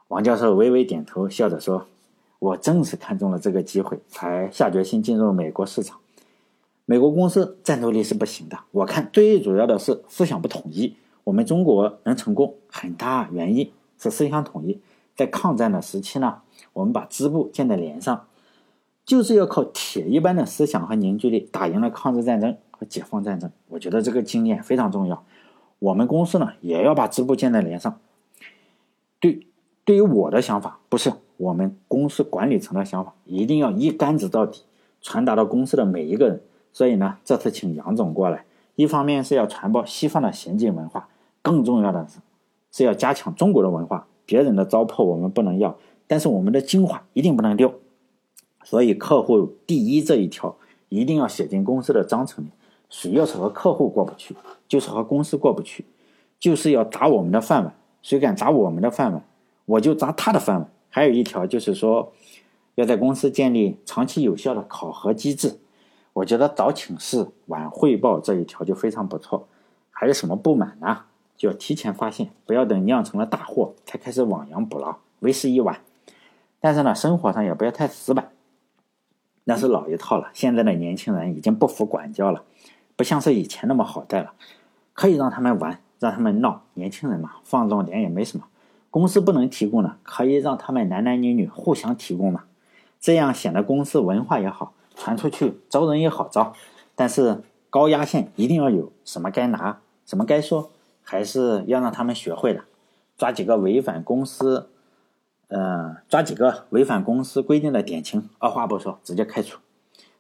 [0.09, 1.87] 王教授微微点头，笑着说
[2.37, 5.97] ：“我正是看中了这个机会，才下决心进入美国市场。
[6.85, 10.95] 美国公司战斗力是不行的，我看最主要的是思想不统一。
[11.23, 14.79] 我们中国能成功，很大原因是思想统一。
[15.21, 16.41] 在抗战的时期呢。”
[16.73, 18.27] 我们把支部建在连上，
[19.03, 23.51] 就是要靠铁一般的思想和凝聚力打赢了抗日战争和解放战争。
[23.67, 25.25] 我觉得这个经验非常重要。
[25.79, 27.99] 我们公司呢也要把支部建在连上。
[29.19, 29.47] 对，
[29.83, 34.63] 对于我的想法，不是我们公司管理层的想法，一定要一竿子到底，
[35.01, 36.41] 传达到公司的每一个人。
[36.71, 41.09] 所以呢，这次请杨总过来，一方面是要传播西方的先进文化，
[41.41, 42.19] 更重要的是
[42.71, 44.07] 是要加强中国的文化。
[44.25, 45.77] 别人的糟粕我们不能要。
[46.07, 47.73] 但是我们的精华一定不能丢，
[48.63, 50.57] 所以客户第一这一条
[50.89, 52.49] 一定要写进公司的章程里。
[52.89, 54.35] 谁要是和客户过不去，
[54.67, 55.85] 就是和公司过不去，
[56.37, 57.73] 就是要砸我们的饭碗。
[58.01, 59.23] 谁敢砸我们的饭碗，
[59.65, 60.69] 我就砸他的饭碗。
[60.89, 62.11] 还有一条就是说，
[62.75, 65.59] 要在公司建立长期有效的考核机制。
[66.11, 69.47] 我觉得早请示晚汇报这一条就非常不错。
[69.91, 71.03] 还有什么不满呢？
[71.41, 75.81] 就要提前发现，不要等酿成了大祸才开始亡羊补牢，为时已晚。
[76.59, 78.29] 但是呢，生活上也不要太死板，
[79.45, 80.29] 那是老一套了。
[80.33, 82.43] 现在的年轻人已经不服管教了，
[82.95, 84.33] 不像是以前那么好带了。
[84.93, 88.45] 可以让他们玩，让他们闹，年轻人嘛，放纵点也没什么。
[88.91, 92.43] 公司不能提供的，可以让他们男男女女互相提供嘛，
[92.99, 96.53] 这样显得公司文化也好，传出去招人也好招。
[96.93, 100.69] 但是高压线一定要有，什么该拿，什么该说，
[101.03, 102.63] 还是要让他们学会的。
[103.17, 104.69] 抓几个违反公司。
[105.53, 109.59] 嗯，抓几个违反公司规定的点勤，二话不说直接开除。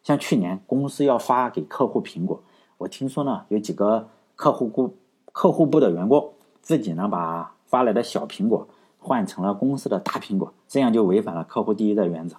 [0.03, 2.43] 像去年公司要发给客户苹果，
[2.79, 4.97] 我听说呢有几个客户部
[5.31, 8.67] 客户部的员工自己呢把发来的小苹果
[8.99, 12.35] 换成了公司的大苹果，这样就违反了客户第一的原则。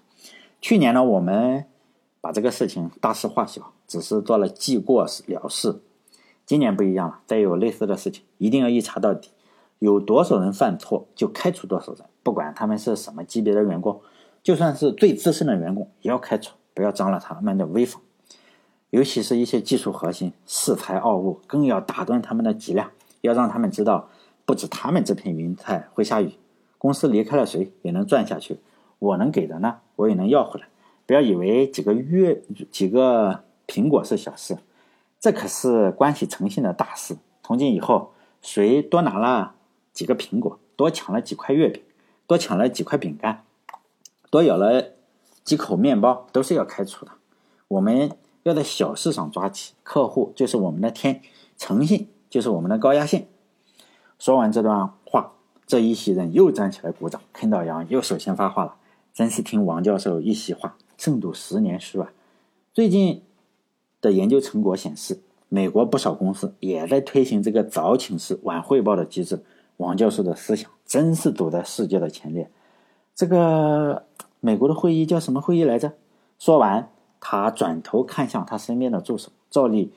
[0.61, 1.65] 去年呢我们
[2.21, 5.81] 把这个事情大事化小，只是做了记过了事。
[6.45, 9.31] 今年不一样了，再有类似的事情一定要一查到底。
[9.79, 14.01] 有多少人犯错，就开除多少人，不管他们是什么级别的员工，
[14.43, 18.01] 就算是最资深的员工，也要开除，不要脏了他们的威风。
[18.91, 22.91] 尤其是一些技术核心、恃才傲物，更要打断他们的脊梁，
[23.23, 24.09] 要让他们知道，
[24.45, 26.35] 不止他们这片云彩会下雨，
[26.79, 28.59] 公司离开了谁也能转下去。
[28.99, 30.69] 我能给的呢，我也能要回来。
[31.07, 34.59] 不要以为几个月、几个苹果是小事，
[35.23, 37.17] 这可是关系诚信的大事。
[37.45, 39.55] 从今以后，谁多拿了？
[39.93, 41.81] 几个苹果，多抢了几块月饼，
[42.27, 43.45] 多抢了几块饼干，
[44.31, 44.95] 多咬了
[45.45, 47.13] 几口面包都是要开除的。
[47.69, 48.11] 我们
[48.43, 51.23] 要在小事上抓起，客户就是我们的天，
[51.57, 53.29] 诚信就是我们的高压线。
[54.19, 55.35] 说完这段话，
[55.69, 58.75] 这一席人又站起来鼓掌，坑道阳又首先发话了
[59.15, 62.13] ：“真是听王教授一席话，胜读十年书啊！”
[62.75, 63.23] 最近
[64.03, 69.43] 的研究成果显示，美国不少公司也在推行这个早请示晚汇报的机制。
[69.79, 72.51] 王教授的思想真是走在世界的前列。
[73.15, 74.05] 这个
[74.41, 75.95] 美国的会议叫什么会议来着？
[76.39, 79.93] 说完，他转头看向他身边的助手，照例，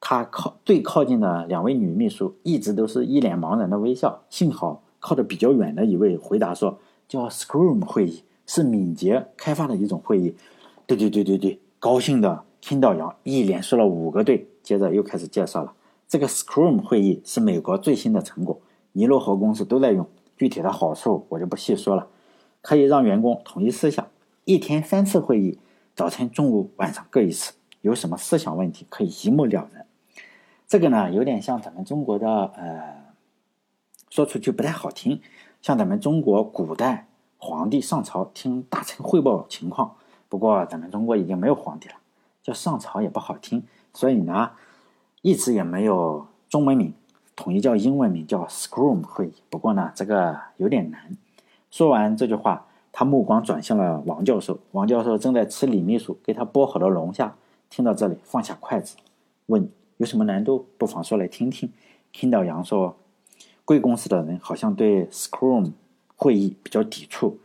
[0.00, 4.22] 他靠最靠近的两位女秘书一直都是一脸茫然的微笑。
[4.30, 10.34] 幸好靠得比较远的一位回答说：“叫 Scrum 会议，是敏捷开发的一种会议。”
[10.86, 15.74] 对对对对对，高兴的听到杨一连说了五个对，接着又开始介绍了
[16.06, 18.60] 这个 Scrum 会议是美国最新的成果。
[18.92, 22.08] 尼罗河公司都在用，具体的好处我就不细说了。
[22.60, 24.06] 可以让员工统一思想，
[24.44, 25.58] 一天三次会议，
[25.94, 27.54] 早晨、中午、晚上各一次。
[27.80, 29.86] 有什么思想问题可以一目了然。
[30.66, 33.14] 这个呢，有点像咱们中国的呃，
[34.10, 35.20] 说出去不太好听，
[35.62, 37.06] 像咱们中国古代
[37.38, 39.96] 皇帝上朝听大臣汇报情况。
[40.28, 41.94] 不过咱们中国已经没有皇帝了，
[42.52, 44.50] 上朝也不好听，所以呢，
[45.22, 46.92] 一直也没有中文名。
[47.36, 51.16] 统一叫英文名叫 Scrum 会议，不过呢，这个有点难。
[51.70, 54.58] 说完这句话，他目光转向了王教授。
[54.72, 57.34] 王教授正在吃李秘书给他剥好的龙虾，
[57.70, 58.96] 听到这里放下筷子，
[59.46, 60.66] 问：“有什么难度？
[60.76, 61.72] 不妨说来听听。”
[62.12, 62.96] 听到杨说
[63.64, 65.72] ：“贵公司的人好像对 Scrum
[66.16, 67.38] 会议比较抵触。”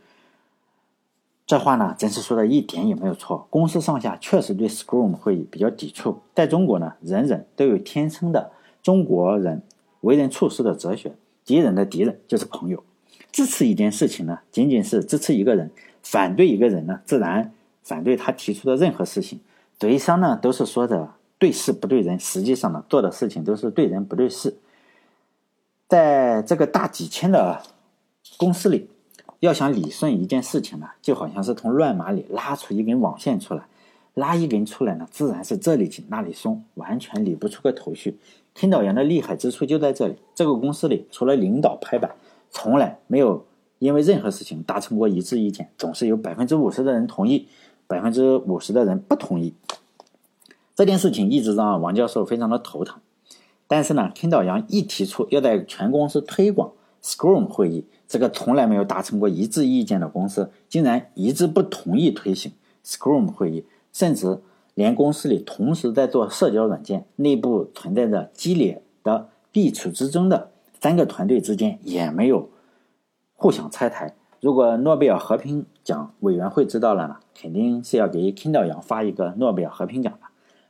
[1.46, 3.46] 这话呢，真是说的一点也没有错。
[3.50, 6.20] 公司上下确实对 Scrum 会议比较抵触。
[6.34, 8.50] 在中国呢，人人都有天生的
[8.82, 9.62] 中国人。
[10.02, 12.84] 为人处事的哲学，敌人的敌人就是朋友。
[13.32, 15.68] 支持一件事情呢，仅仅是支持一个人；
[16.02, 19.40] 反对一个人呢，自然反对他提出的任何事情。
[19.78, 24.56] 嘴上呢都是说的对事不对人，实际上呢做的事情都是对人不对事。
[25.88, 27.62] 在这个大几千的
[28.36, 28.88] 公司里，
[29.40, 33.66] 要想理顺一件事情呢，就好像是从乱麻里拉出一根网线出来，
[34.14, 38.18] 拉一根出来呢，自然是这里紧那里松，完全理不出个头绪。
[38.54, 40.16] 听导员的厉害之处就在这里。
[40.34, 42.12] 这个公司里，除了领导拍板，
[42.50, 43.44] 从来没有
[43.78, 47.48] 因为任何事情达成过一致意见，总是有百分之五十的人同意，
[47.86, 49.52] 百分之五十的人不同意。
[50.74, 52.98] 这件事情一直让王教授非常的头疼。
[53.66, 56.72] 但是呢，听导员一提出要在全公司推广
[57.02, 62.52] Scrum 会议，这个从来没有达成过一致意见的公司，竟然一致不同意推行
[62.84, 64.40] Scrum 会议，甚至。
[64.74, 72.50] 连公司里同时在做社交软件，内部存在着激烈的彼此之争的三个团队之间也没有
[73.36, 74.14] 互相拆台。
[74.42, 80.26] 如果诺贝尔和平奖委员会知道了呢，肯定是要给 Kindle 杨发一个诺贝尔和平奖的。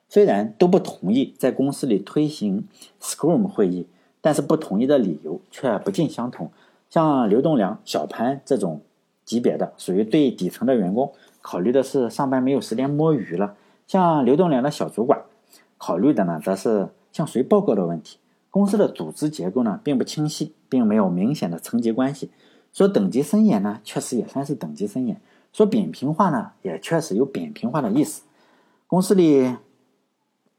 [0.09, 2.69] 虽然都不同意在公司里推行
[3.03, 3.89] Scrum 会议，
[4.21, 6.53] 但是不同意的理由却不尽相同。
[6.89, 8.83] 像刘栋梁、小潘这种
[9.25, 13.55] 级别的，属于最底层的员工，考虑的是上班没有时间摸鱼了。
[13.87, 15.23] 像刘栋梁的小主管，
[15.79, 18.19] 考虑的呢，则是向谁报告的问题。
[18.51, 22.31] 公司的组织结构呢，并不清晰，并没有明显的层级关系。
[22.73, 25.17] 说等级森严呢，确实也算是等级森严；
[25.53, 28.23] 说扁平化呢，也确实有扁平化的意思。
[28.87, 29.57] 公司里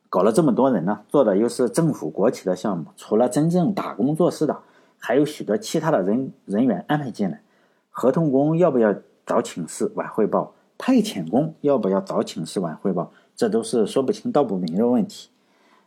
[0.09, 4.59] 搞了这么多人呢，做的又是政府国企的项目，除了真正打工做事的，
[4.97, 7.41] 还有许多其他的人人员安排进来。
[7.89, 10.53] 合同工要不要早请示晚汇报？
[10.77, 13.11] 派遣工要不要早请示晚汇报？
[13.35, 15.29] 这都是说不清道不明的问题，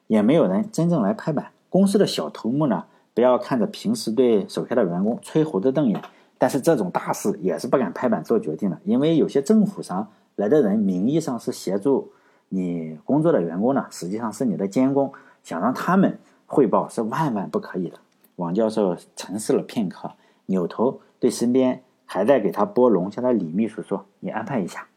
[0.09, 1.53] 也没有人真正来拍板。
[1.69, 6.03] 公司的小头目呢，不要看着平时对手下的员工吹胡子瞪眼，
[6.39, 12.11] 但是这种大事也是不敢拍板做决定的，因为有些政府上来的人，名义上是协助
[12.49, 15.13] 你工作的员工呢，实际上是你的监工，
[15.45, 17.99] 想让他们汇报是万万不可以的。
[18.41, 20.13] 王教授沉思了片刻，
[20.47, 21.83] 扭头对身边。
[22.13, 24.89] 还在给他剥龙虾的李秘书说：“你安排一下，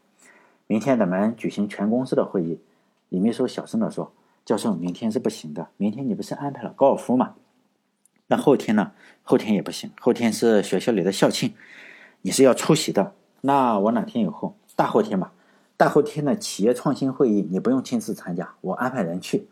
[0.65, 2.59] 明天咱们举行全公司的会议。”
[3.09, 4.11] 李秘书小声的说
[4.43, 5.67] ：“教授，明天是不行的。
[5.77, 7.35] 明天你不是安排了高尔夫吗？
[8.25, 8.93] 那后天呢？
[9.21, 9.91] 后天也不行。
[10.01, 11.53] 后天是学校里的校庆，
[12.23, 13.13] 你是要出席的。
[13.41, 14.55] 那我哪天有空？
[14.75, 15.31] 大后天吧。
[15.77, 19.47] 大后天的企业创新会议你不用亲自参加，我安排人去。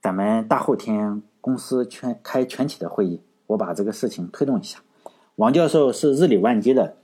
[0.00, 4.78] 咱们大后天公司全开全体的会议，我把这个事情推动一下。”
[5.36, 6.96] 王教授是日理万机的，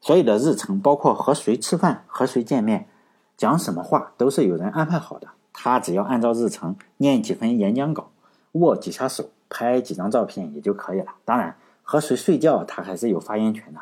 [0.00, 2.88] 所有的日程，包括和谁吃饭、和谁见面、
[3.36, 5.28] 讲什么话，都是有人安排好的。
[5.52, 8.10] 他只要按照日程念几份演讲稿，
[8.52, 11.14] 握几下手，拍几张照片也就可以了。
[11.24, 13.80] 当然，和谁睡觉，他还是有发言权的。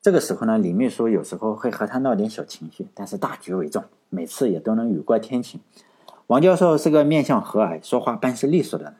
[0.00, 5.60] 这个时候呢，李秘书有时候会和他闹点小情绪，但是大局为重，每次也都能雨过天晴。
[6.28, 8.94] 王教授是个面相和蔼、说话办事利索的人。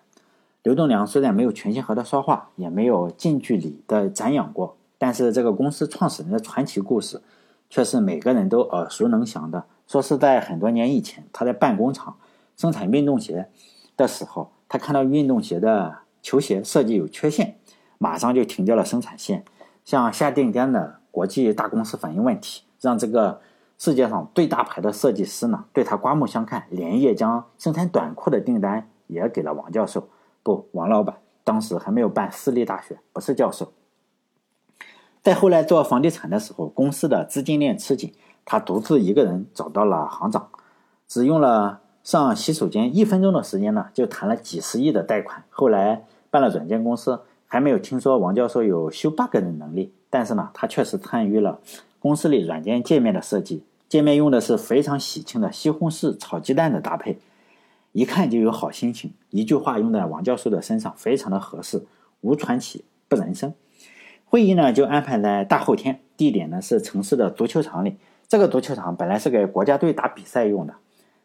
[0.63, 7.23] 刘栋梁虽然没有全心和他说话，也没有近距离的瞻仰过，但是这个公司创始人的传奇故事，
[7.71, 9.65] 却是每个人都耳熟能详的。
[9.87, 12.17] 说是在很多年以前，他在办工厂
[12.57, 13.49] 生产运动鞋
[13.97, 17.57] 的时候，他看到运动鞋的球鞋设计有缺陷，
[17.97, 19.45] 马上就停掉了生产线。
[19.85, 23.41] 向下订单的国际大公司反映问题，让这个
[23.79, 30.09] 世界上最大牌的设计师呢对他刮目相看，连夜将生产短裤的订单也给了王教授。
[30.57, 33.73] 不，王老板当时还没有办私立大学，不是教授。
[35.23, 40.49] 在后来做房地产的时候，公司的资金链吃紧，他独自一个人找到了行长，
[41.07, 45.45] 只用了上洗手间一分钟的时间呢，就谈了几十亿的贷款。
[45.51, 47.21] 后来办了软件公司。
[47.51, 51.59] 还没有听说王教授有修 bug 的能力，但是呢，他确实参与了
[51.99, 53.65] 公司里软件界面的设计。
[53.89, 57.19] 界面用的是非常喜庆的西红柿炒鸡蛋的搭配，
[57.99, 59.13] 一看就有好心情。
[59.31, 61.85] 一句话用在王教授的身上，非常的合适。
[62.21, 63.53] 无传奇不人生。
[64.25, 67.97] 会议呢就安排在大后天，地点呢是城市的足球场里。
[68.29, 70.77] 这个足球场本来是给国家队打比赛用的，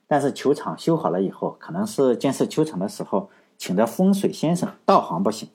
[0.07, 5.49] 但是球场修好了以后，可能是建设球场的时候请的风水先生道行不行。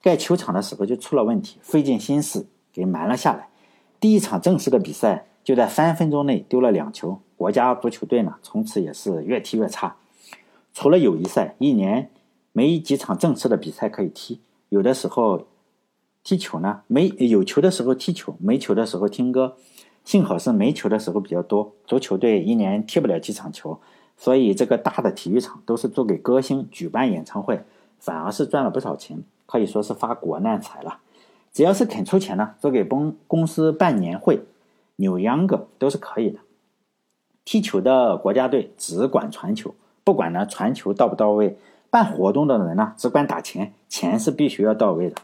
[0.00, 3.50] 盖球场的时候就出了问题，费尽心思给瞒了下来。
[4.00, 9.96] 第一场正式的比赛就在三分钟内丢了两球，国家足球队呢从此也是越踢越差。
[10.72, 12.10] 除了友谊赛，一年
[12.52, 14.40] 没几场正式的比赛可以踢。
[14.68, 15.46] 有的时候
[16.22, 19.56] 踢球呢，没有球的时候踢球，没球的时候听歌。
[20.04, 23.78] 幸好是没球的时候比较多，足球队一年踢不了几场球，
[24.16, 27.62] 所以这个大的体育场都是租给歌星举办演唱会，
[28.00, 29.22] 反而是赚了不少钱。
[29.46, 30.98] 可以说是发国难财了，
[31.52, 34.40] 只要是肯出钱呢，租给公公司办年会、
[34.96, 36.40] 扭秧歌都是可以的。
[37.44, 39.74] 踢球的国家队只管传球，
[40.04, 41.56] 不管呢传球到不到位；
[41.90, 45.16] 办活动的人呢只管打钱，钱是必须要到位的。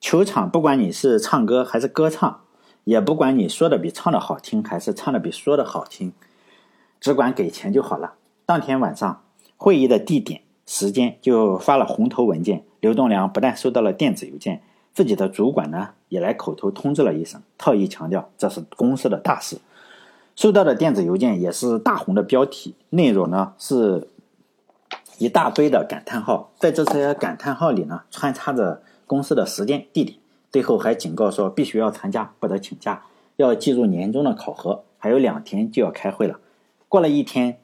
[0.00, 2.40] 球场不管你是唱歌还是歌唱，
[2.84, 6.12] 也不管你说的比唱的好听还是唱的比说的好听，
[7.00, 8.14] 只管给钱就好了。
[8.44, 9.22] 当天晚上
[9.56, 10.42] 会议的地点。
[10.66, 12.64] 时间就发了红头文件。
[12.80, 14.62] 刘栋梁不但收到了电子邮件，
[14.94, 19.58] 自己的主管呢也来口头通知了一声，特意强调这是公司的大事。
[20.36, 24.08] 收到的电子邮件也是大红的标题，内容呢是
[25.18, 30.18] 一大堆的感叹号，在这些感叹号里呢穿插着公司的时间地点，
[30.50, 33.02] 最后还警告说必须要参加，不得请假，
[33.36, 36.38] 要记住年终的考核，还有两天就要开会了。
[36.88, 37.58] 过了一天。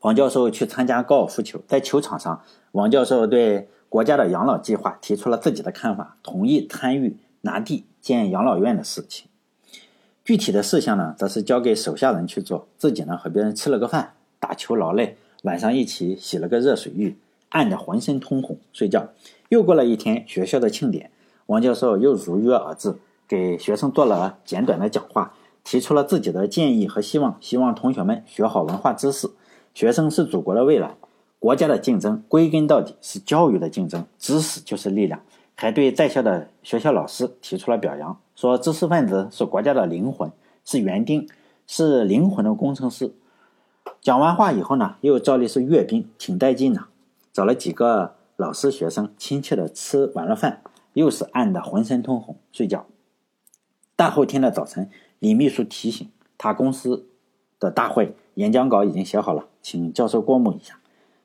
[0.00, 2.40] 王教授去参加高尔夫球，在球场上，
[2.72, 9.26] 王教授对国家的养老计划提出了自己的看法，同意参与拿地建养老院的事情。
[10.26, 17.16] 具体的事项呢，则是交给手下人去做，自己呢和别人吃了个饭，打球劳累，晚上一起洗了个热水浴，
[17.50, 19.10] 按得浑身通红，睡觉。
[19.50, 21.12] 又过了一天，学校的庆典，
[21.46, 22.96] 王教授又如约而至，
[23.28, 29.30] 给学生做了简短的讲话，提出了自己的建议和希望，希望同学们学好文化知识。
[29.74, 30.96] 学生是祖国的未来，
[31.38, 35.22] 国家的竞争归根到底是教育的竞争，知识就是力量。
[35.56, 40.30] 还对在校的学校老师提出了表扬，说知识分子是国家的灵魂，
[40.66, 41.26] 是园丁，
[41.66, 43.14] 是灵魂的工程师。
[44.02, 46.84] 讲完话以后呢，又照例是阅兵，挺带劲的。
[47.32, 50.60] 找了几个老师、学生，亲切的吃完了饭，
[50.92, 52.86] 又是按的浑身通红，睡觉。
[53.96, 57.06] 大后天的早晨，李秘书提醒他公司
[57.58, 58.14] 的大会。
[58.34, 60.78] 演讲稿已经写好了，请教授过目一下。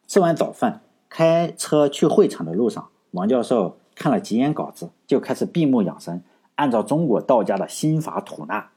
[0.07, 0.79] 吃完早饭，
[1.09, 6.23] 开车去会场的路上，王教授看了几眼稿子，就开始闭目养神，
[6.55, 8.71] 按照中国道家的心法吐纳。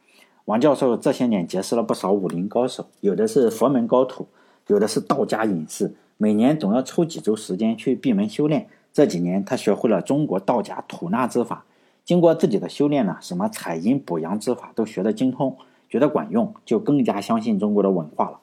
[0.45, 4.27] 王教授这些年结识了不少武林高手，有的是佛门高徒，
[4.66, 8.68] 有的是道家隐士，每年总要抽几周时间去闭门修炼。
[8.93, 11.64] 这几年，他学会了中国道家吐纳之法，
[12.05, 15.57] 经过自己的修炼呢，什么采阴补阳之法都学得精通。
[15.89, 18.41] 觉得管用，就更加相信中国的文化了。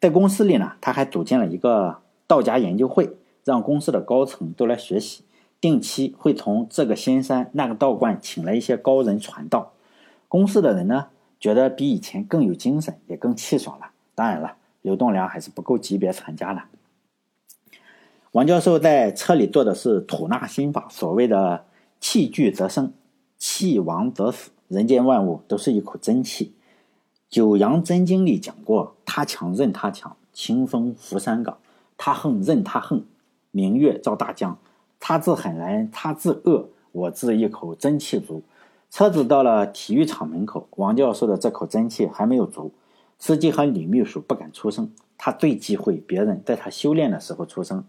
[0.00, 5.22] 在公司里呢，他还组建了一个道家研究会，让公司的高层都来学习。
[5.60, 9.72] 定期会从这个仙山那个道观请来一些高人传道。
[10.28, 11.06] 公司的人呢，
[11.40, 13.90] 觉得比以前更有精神，也更气爽了。
[14.14, 16.62] 当然了，刘栋梁还是不够级别参加的。
[18.32, 21.64] 王教授在车里做的是吐纳心法，所谓的
[21.98, 22.92] 气聚则生，
[23.38, 24.50] 气亡则死。
[24.68, 26.46] 人间万物都是一口真气。
[27.30, 31.56] 《九阳真经》里讲过：“他强任他强，清风拂山岗；
[31.96, 33.04] 他横任他横，
[33.50, 34.58] 明月照大江。
[35.00, 38.42] 他自狠来他自恶，我自一口真气足。
[38.90, 42.72] 车子到了体育场门口，王教授的这口真气还没有足，
[43.18, 44.92] 司机和李秘书不敢出声。
[45.16, 47.84] 他最忌讳别人在他修炼的时候出声。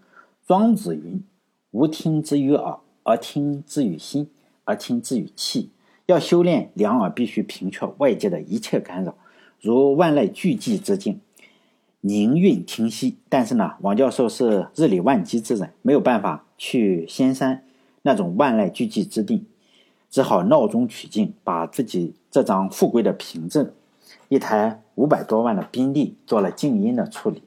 [0.46, 1.24] 庄子云
[1.72, 4.30] ：“无听之于耳，而听之于心，
[4.64, 5.72] 而听之于气。”
[6.08, 9.16] 要修炼，两耳必须平却外界的一切干扰，
[9.62, 11.22] 如万籁俱寂之境，
[12.02, 13.18] 宁韵听息。
[13.30, 17.64] 但是呢，王教授是日理万机之人，没有办法去仙山
[18.02, 19.46] 那种万籁俱寂之地。
[20.10, 23.72] 只好闹中取静，把自己这张富贵的凭证，
[24.28, 27.44] 一台五百多万的宾利做了静音的处理，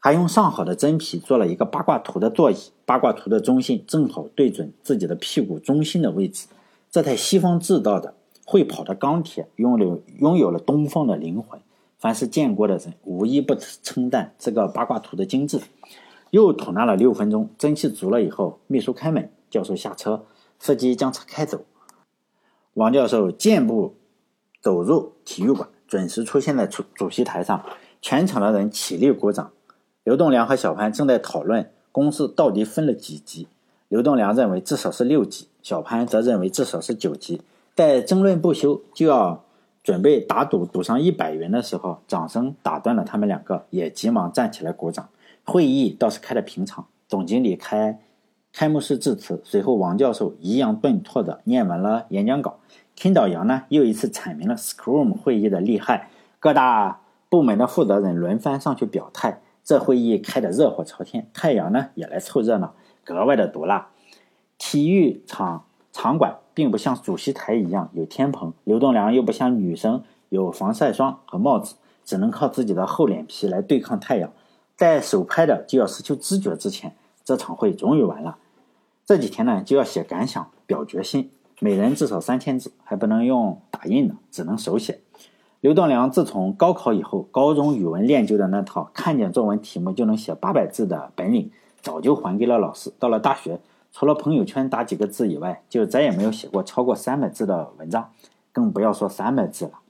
[0.00, 6.48] 还用上好的真皮做了一个八卦图的座椅，八卦图的中心正好对准自己的屁股中心的位置。
[6.90, 8.12] 这台西方制造的
[8.44, 11.60] 会跑的钢铁，拥有拥有了东方的灵魂。
[11.98, 15.60] 凡是见过的人，无一不称赞这个八卦图的精致。
[16.30, 20.24] 又吐纳了六分钟，真气足了以后，秘书开门，教授下车。
[20.60, 21.60] 司机将车开走，
[22.74, 23.94] 王教授健步
[24.60, 27.64] 走入体育馆，准时出现在主主席台上。
[28.02, 29.52] 全场的人起立鼓掌。
[30.02, 33.46] 刘栋梁和小潘正在讨论公司到底分了几级。
[33.88, 37.40] 刘栋梁认为至少是六级，小潘则认为至少是九级。
[37.74, 39.44] 在争论不休，就要
[39.88, 45.08] 准备打赌赌上一百元的时候，掌声打断了他们两个，也急忙站起来鼓掌。
[45.46, 47.98] 会议倒是开得平常，总经理开。
[48.52, 52.58] 开幕式致辞，随后王教授抑扬顿挫地念完了演讲稿。
[52.94, 59.40] 听导杨呢又一次阐明了 Scrum 会议的厉害，各大部门的负责人轮番上去表态。
[59.64, 62.74] 这会议开得热火朝天，太阳呢也来凑热闹，
[63.04, 63.88] 格外的毒辣。
[64.58, 71.74] 体育场场馆并不像主席台一样有天棚，刘栋梁又不像女生有防晒霜和帽子，
[72.04, 74.30] 只能靠自己的厚脸皮来对抗太阳。
[74.76, 76.94] 在首拍的就要失去知觉之前。
[77.24, 78.38] 这场会终于完了，
[79.04, 81.30] 这几天呢就要写感想、表决心，
[81.60, 85.00] 每人至少三千字，还不能用打印的，只能手写。
[85.60, 91.50] 刘栋梁自从高考以后，高中语文练就的那套看见作文题目就能写八百字的本领，
[91.82, 92.90] 早就还给了老师。
[92.98, 93.60] 到了大学，
[93.92, 98.12] 除了朋友圈打几个字以外，就再也没有写过超过三百字的文章，
[98.52, 99.80] 更不要说三百字了。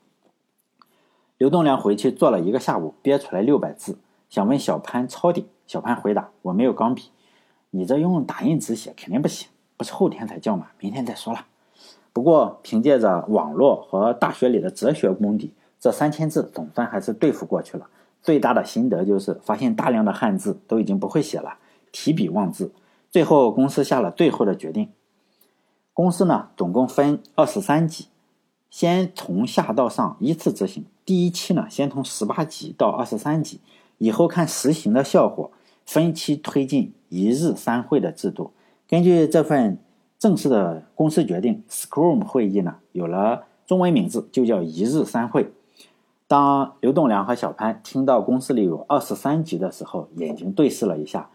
[1.36, 5.46] 刘栋梁回去做了一个下午，憋出来六百字，想问小潘抄底。
[5.66, 7.10] 小潘回答：“我没有钢笔。”
[7.70, 10.68] 你这用打印纸写肯定不行，不是后天才交吗？
[10.80, 11.44] 明天再说了。
[12.14, 17.86] 不过凭借着网络和大学里的哲学功底，这三千字总算还是对付过去了。
[18.22, 21.58] 最大的心得就是发现大量的汉字都已经不会写了，
[21.92, 22.72] 提笔忘字。
[23.10, 24.90] 最后公司下了最后的决定。
[25.92, 28.06] 公司呢总共分二十三级，
[28.70, 30.84] 先从下到上依次执行。
[31.04, 33.60] 第一期呢先从十八级到二十三级，
[33.98, 35.50] 以后看实行的效果。
[35.84, 38.52] 分期推进一日三会的制度。
[38.86, 39.78] 根据这份
[40.18, 45.50] 正式的公司决定，Scrum 会议呢有了中文名字，就叫一日三会。
[46.26, 51.30] 当刘栋梁和小潘听到公司里有二十三级的时候，眼睛对视了一下。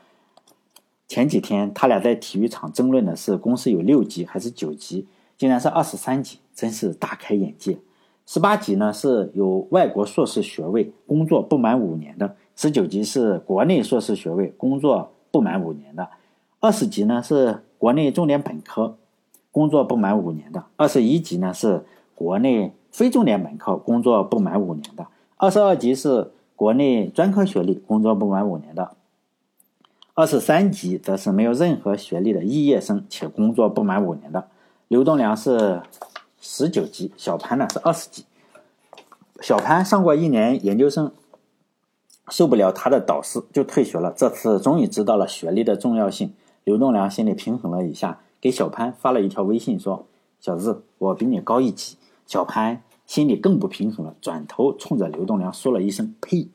[1.14, 5.06] 前几天他俩在体育场争论的是公司有六级还是九级，
[5.38, 7.78] 竟然是二十三级，真是大开眼界。
[8.26, 12.36] 十八级呢是有外国硕士学位、工作不满五年的。
[12.56, 16.06] 十九级是国内硕士学位，工作不满五年的；
[16.60, 18.98] 二十级呢是国内重点本科，
[19.52, 21.86] 工作不满五年的；二十一级呢是
[22.16, 25.04] 国内非重点本科，工作不满五年的；
[25.38, 28.96] 二十二级是国内专科学历，工作不满五年的；
[30.14, 34.48] 二十三级则是没有任何学历的肄业生且工作不满五年的。
[34.88, 35.82] 刘栋梁是
[36.40, 38.26] 十九级，小潘呢是二十级。
[39.42, 41.12] 小潘上过一年研究生。
[42.30, 44.10] 受不了他的导师，就退学了。
[44.16, 46.34] 这次终于知道了学历的重要性，
[46.64, 50.06] 刘栋梁心里平衡了一下，给小潘发了一条微信说
[50.40, 56.48] ：“小子，我比你高一级。”小潘心里更不平衡了，转头冲着刘栋梁说了一声：“呸！”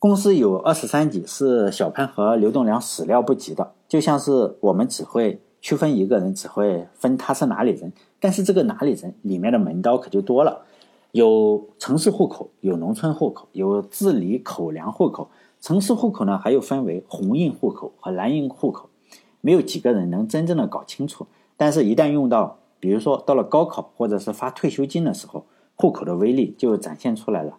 [0.00, 3.72] 公司有二十三级，是小潘和刘栋梁始料不及的。
[3.88, 10.62] 就像是我们只会区分一个人，只会分他是哪里人，但是这个哪里人里面的门道可就多了。
[11.10, 15.30] 有城市户口，有农村户口，有自理口粮户口。
[15.60, 18.88] 城市户口呢，还有分为红印户口和蓝印户口，
[19.40, 21.26] 没有几个人能真正的搞清楚。
[21.56, 25.44] 但是，一旦用到，比如说到了高考或者是发退休金的时候，
[25.74, 27.54] 户口的威力就展现出来了。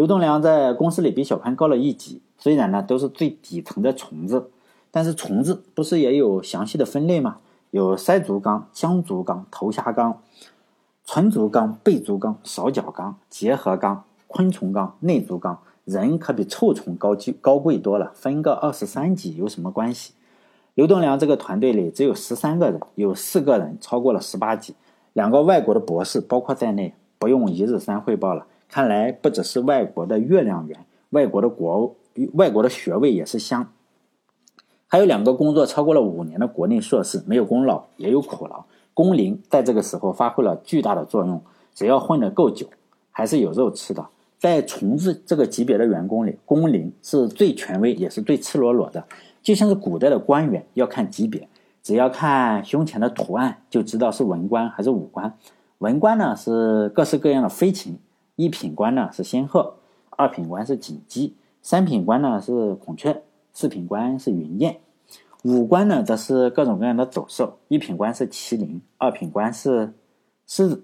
[0.00, 4.48] 刘栋梁在公司里比小潘高了一级，虽然呢都是最底层的虫子，
[4.90, 7.36] 但是虫子不是也有详细的分类吗？
[7.70, 10.22] 有塞足纲、浆足纲、头虾纲。
[11.04, 18.10] 纯足纲、背足纲、少角纲、结合纲、昆虫纲、内足纲，人可比臭虫高级高贵多了。
[18.14, 20.14] 分个二十三级有什么关系？
[20.72, 24.74] 刘栋梁这个团队里只有十三个人，有四个人超过了十八级，
[25.12, 28.46] 两个外国的博士，包括在内，不用一日三汇报了。
[28.70, 31.96] 看来不只是外国的月亮圆，外国的国
[32.34, 33.72] 外国的学位也是香。
[34.86, 38.64] 还有两个工作超过了五年的国内硕士，没有功劳也有苦劳。
[38.94, 41.40] 工龄在这个时候发挥了巨大的作用。
[41.72, 42.66] 只要混得够久，
[43.12, 44.04] 还是有肉吃的。
[44.38, 49.04] 在虫子这个级别的员工里，工龄是最权威，也是最赤裸裸的。
[49.40, 51.48] 就像是古代的官员要看级别，
[51.82, 55.32] 只要看胸前的图案就知道是文官还是武官。
[55.78, 57.98] 文官呢是各式各样的飞禽，
[58.40, 59.74] 一品官呢是仙鹤，
[60.08, 63.22] 二品官是锦鸡，三品官呢是孔雀，
[63.52, 64.80] 四品官是云燕，
[65.44, 69.92] 五官呢则是各种各样的走兽，一品官是麒麟，二品官是
[70.46, 70.82] 狮子，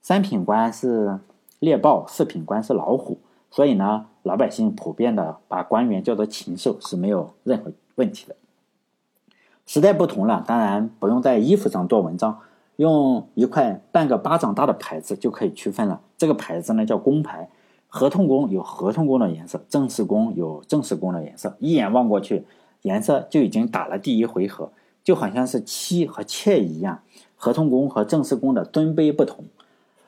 [0.00, 1.20] 三品官是
[1.58, 3.18] 猎豹，四品官是老虎。
[3.50, 7.70] 所以呢，老百姓普遍的把官员叫做禽兽是没有任何。
[7.96, 8.34] 问题的
[9.66, 12.40] 时代不同了，当然不用在衣服上做文章，
[12.76, 16.00] 用一块半个巴掌大的牌子就可以区分了。
[16.16, 17.48] 这个牌子呢叫工牌，
[17.88, 21.56] 合同工有合同工的颜色，正式工有正式工的颜色。
[21.60, 22.44] 一眼望过去，
[22.82, 24.72] 颜色就已经打了第一回合，
[25.02, 27.02] 就好像是妻和妾一样。
[27.36, 29.44] 合同工和正式工的尊卑不同。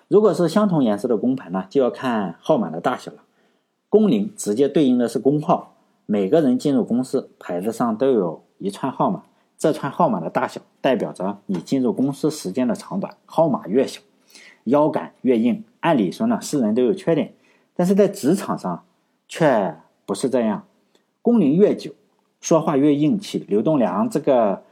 [0.08, 3.18] 如果是相同颜色的工牌呢，就要看号码的大小了。
[3.88, 5.74] 工龄直接对应的是工号。
[6.06, 9.24] 每个人进入公司，牌子上都有一串号码，
[9.58, 13.16] 这串号码的大小代表着你进入公司时间的长短。
[13.24, 14.00] 号码越小，
[14.64, 15.64] 腰杆越硬。
[15.80, 17.32] 按理说呢，是人都有缺点，
[17.74, 18.84] 但是在职场上
[19.28, 20.66] 却不是这样。
[21.22, 21.92] 工龄越久，
[22.40, 23.44] 说话越硬气。
[23.48, 24.62] 刘栋梁这个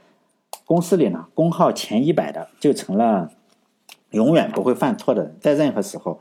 [0.65, 3.31] 公司里呢，工号前一百的就成了
[4.11, 6.19] 永远不会犯错的人，在任何时候。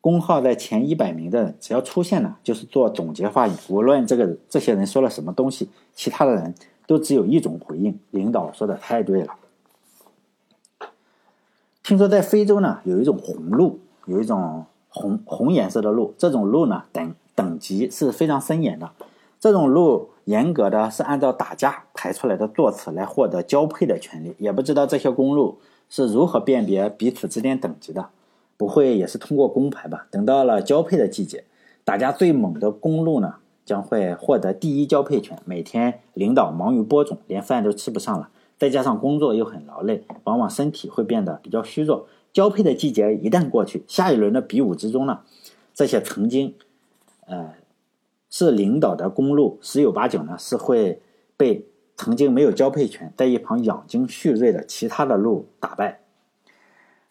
[0.00, 3.56] 工号在前一百名的人，只要出现了，就是做总结发言。
[3.68, 6.52] 无论这个这些人说了什么东西，其他的人
[6.86, 9.34] 都只有一种回应：领导说的太对了。
[11.82, 18.90] 听说在非洲呢，有一种红鹿，有一种红红颜色的鹿，这种鹿呢等等级是非常森严的。
[19.40, 24.34] 这种鹿严格的是按照打架排出来的座次来获得交配的权利。
[24.38, 25.58] 也不知道这些公鹿
[25.90, 28.08] 是如何辨别彼此之间等级的。
[28.58, 30.06] 不会也是通过公牌吧？
[30.08, 31.42] 等到了交配的季节，
[31.82, 33.34] 打架最猛的公鹿呢，
[33.72, 35.38] 将会获得第一交配权。
[35.46, 42.06] 每天领导忙于播种，连饭都吃不上了，再加上工作又很劳累，往往身体会变得比较虚弱。
[42.34, 45.20] 交配的季节一旦过去，下一轮的比武之中呢，
[45.72, 46.54] 这些曾经，
[47.24, 47.54] 呃，
[48.28, 51.00] 是领导的公鹿，十有八九呢是会
[51.38, 51.64] 被
[51.96, 56.00] 曾经没有交配权，在一旁养精蓄锐的其他的鹿打败。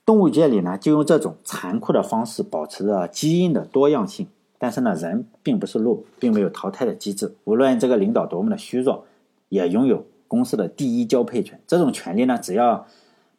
[0.05, 4.27] 动物界里呢，就用这种残酷的方式保持着基因的多样性。
[4.63, 7.33] 但是呢，人并不是鹿，并没有淘汰的机制。
[7.45, 9.05] 无论这个领导多么的虚弱，
[9.49, 11.59] 也拥有公司的第一交配权。
[11.65, 12.85] 这种权利呢，只要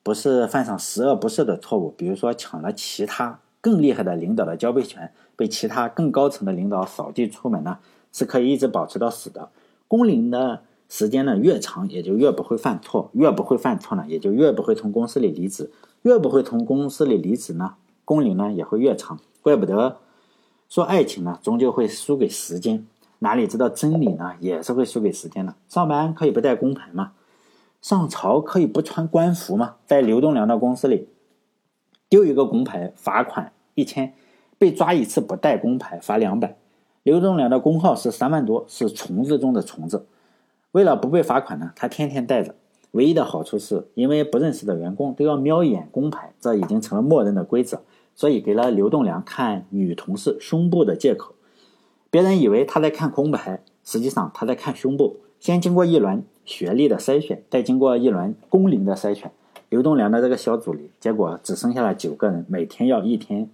[0.02, 7.78] 不是犯上十恶不赦的错误，比如说抢了其他更厉害的领导的交配权，被其他更高层的领导扫地出门呢，
[8.12, 9.48] 是可以一直保持到死的。
[9.86, 15.70] 工龄的时间呢越长，也就越不会犯错；越不会犯错呢，也就越不会从公司里离职。
[16.02, 19.20] 越不会从公司里离职呢，工龄呢也会越长。
[19.40, 19.98] 怪不得
[20.72, 22.86] 说爱情呢，终究会输给时间。
[23.18, 25.54] 哪里知道真理呢，也是会输给时间的。
[25.68, 27.12] 上班可以不带工牌吗？
[27.82, 29.74] 上朝可以不穿官服吗？
[29.84, 31.10] 在刘栋梁的公司里，
[32.08, 34.14] 丢一个工牌罚款一千，
[34.56, 36.56] 被抓一次不带工牌罚两百。
[37.02, 40.06] 刘栋梁的工号是三万多，是虫子中的虫子。
[40.70, 42.54] 为了不被罚款呢，他天天带着。
[42.92, 47.82] 唯一的好处是，因为不认识的员工都要瞄一眼工牌，这已经成了默认的规则，
[48.14, 51.34] 所以给了刘栋梁看女同事胸部的借口。
[52.10, 55.16] 别人以为他在看空牌，实际上他在看胸部。
[55.40, 59.32] 先经过一轮学历的筛选，再经过一轮工龄的筛选，
[59.70, 63.48] 刘栋梁的这个小组里，结果只剩下了九个人，每天要一天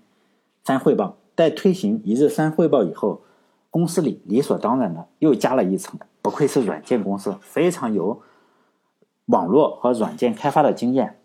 [0.64, 1.16] 三汇报。
[1.36, 3.22] 在推行一日三汇报以后，
[3.70, 5.98] 公司里理所当然的又加了一层。
[6.20, 8.20] 不愧是软件公司，非常有。
[9.26, 11.17] 网络和软件开发的经验，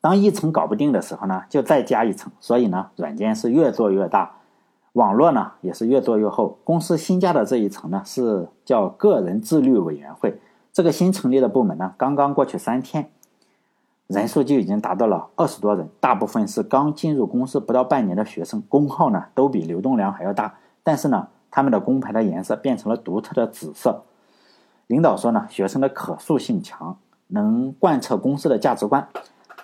[0.00, 2.32] 当一层搞不定的时候呢，就再加一层。
[2.40, 4.36] 所以呢，软件是越做越大，
[4.94, 6.58] 网络呢也是越做越厚。
[6.64, 10.40] 公司新加的这一层呢，是叫个人自律委员会。
[10.72, 13.10] 这个新成立的部门呢，刚刚过去三天，
[14.06, 24.04] 人数就已经达到了二十多人，大部分是刚进入公司不到半年的学生，工号呢都比刘栋梁还要大，但是呢，他们的工牌的颜色变成了独特的紫色。
[24.86, 26.96] 领导说呢，学生的可塑性强。
[27.32, 29.06] 能贯彻公司的价值观，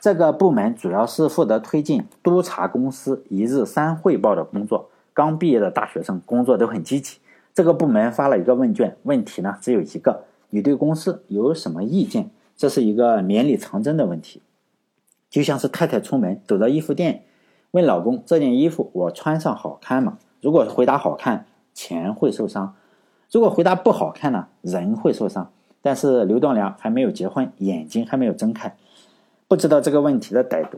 [0.07, 4.89] 这个部门主要是负责推进督查公司一日三汇报的工作。
[5.13, 7.19] 刚毕业的大学生工作都很积极。
[7.53, 12.31] 这个部门发了一个问卷，问题呢只有一个：你对公司有什么意见？
[12.57, 14.41] 这是一个绵里藏针的问题。
[15.29, 17.25] 就像是太太出门走到衣服店，
[17.73, 20.19] 问老公这件衣服我穿上好看吗？
[20.41, 22.75] 如果回答好看，钱会受伤；
[23.33, 25.51] 如果回答不好看呢，人会受伤。
[25.83, 28.77] 但是刘栋梁还没有结婚，眼睛还没有睁开，
[29.49, 30.77] 不知道这个问题的歹毒，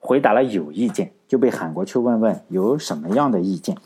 [0.00, 3.76] 回答了有意见，就被喊过去问问有什么样的意见。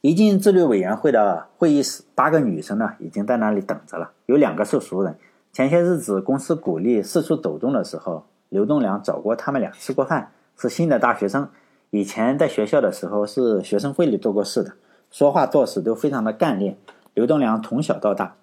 [0.00, 5.16] 一进自律委员会的会议室，八个女生呢已经在那里等着了，有两个是熟人。
[5.52, 11.50] 前些日子公司鼓励四处走动的时候，刘栋梁找过他们俩吃过饭，是新的大学生，
[11.90, 14.72] 以前在学校的时候是学生会里做过事的，
[15.10, 16.78] 说话做事都非常的干练。
[17.12, 18.34] 刘栋梁从小到大。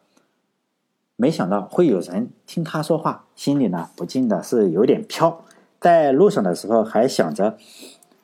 [1.21, 5.41] 没想到会有人听他说话，心里呢不禁的是有点飘。
[5.81, 7.57] 在路上的时候还想着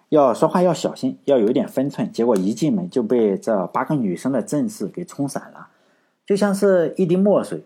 [0.08, 2.10] 要说话要小心，要有点分寸。
[2.10, 5.68] 结果一进门就被这八个女生的阵势给冲散了，
[6.26, 7.66] 就像是一滴墨水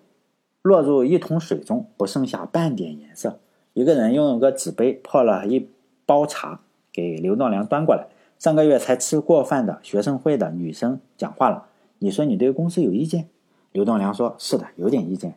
[0.63, 3.37] 落入一桶水中，不剩下半点颜色。
[3.73, 5.69] 一个人用个纸杯泡了一
[6.07, 6.59] 包茶
[6.91, 8.07] 给刘栋梁端过来。
[8.39, 11.67] 上个月才吃过饭的学生会的女生讲话了，
[11.99, 13.27] 你说你对公司有意见？
[13.71, 15.35] 刘栋梁说：“是的，有点意见。”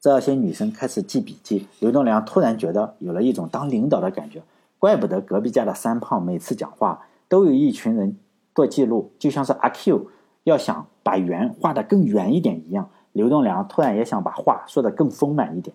[0.00, 1.66] 这些女生开始记笔记。
[1.80, 4.42] 刘栋梁突然觉得有了一种当领导的感觉，
[4.78, 8.16] 怪不得隔壁家的三胖每次讲话都有一群人
[8.54, 10.08] 做记录，就像是阿 Q
[10.44, 12.88] 要想把圆画得更圆一点一样。
[13.12, 15.74] 刘栋梁突然也想把话说得更丰满一点。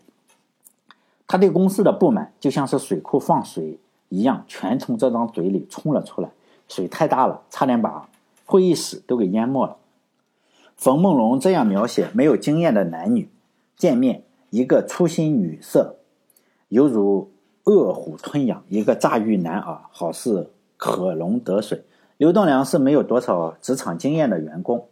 [1.28, 3.80] 他对公司的不满就像是水库放水
[4.10, 6.30] 一样，全从这张嘴里冲了出来。
[6.68, 8.08] 水太大了，差点把
[8.46, 9.76] 会议室都给淹没了。
[10.82, 13.30] 冯梦龙这样描写没有经验的男女
[13.78, 15.98] 见面，一个粗心女色，
[16.70, 17.30] 犹如
[17.66, 21.84] 饿虎吞羊；一个乍遇男儿，好似可龙得水。
[22.18, 24.88] 刘栋梁是没有多少职场经验的员工，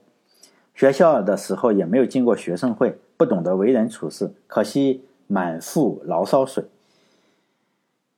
[0.75, 4.31] 学校的时候也没有进过学生会，不懂得为人处事。
[4.45, 6.65] 可惜满腹牢骚水，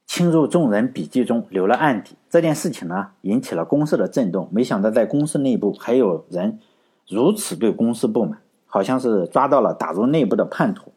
[0.06, 2.18] 倾入众人笔记中，留了案底。
[2.30, 4.50] 这件事情呢，引起了公司的震动。
[4.52, 6.60] 没想到在公司内部还有人。
[7.08, 10.92] 如此对公司不满，好像是抓到了打入内部的叛徒。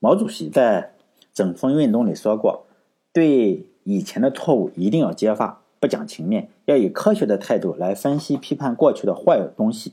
[0.00, 0.92] 毛主席在
[1.32, 2.66] 整风运动里说过
[3.12, 9.92] ：“对以前的错误一定要揭发，不讲情面，要以科学的态度来分析批判过去的坏东西，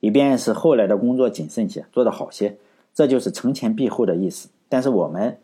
[0.00, 2.58] 以便使后来的工作谨慎些，做得好些。
[2.94, 4.48] 这就是惩前毖后的意思。
[4.68, 5.38] 但是我们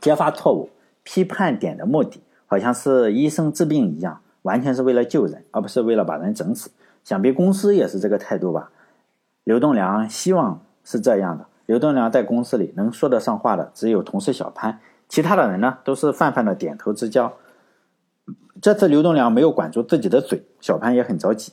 [0.00, 0.70] 揭发错误、
[1.02, 6.70] 批判点的目的，好像是医生治病一样，完全是为了救人，而不是为了把人整死。”
[7.04, 8.70] 想必公司也是这个态度吧？
[9.44, 11.46] 刘栋梁希望是这样的。
[11.66, 17.34] 刘栋梁在公司里能说得上话的只有同事小潘，其他的人呢都是泛泛的点头之交。
[18.62, 21.52] 这次刘栋梁没有管住自己的嘴，小潘也很着急，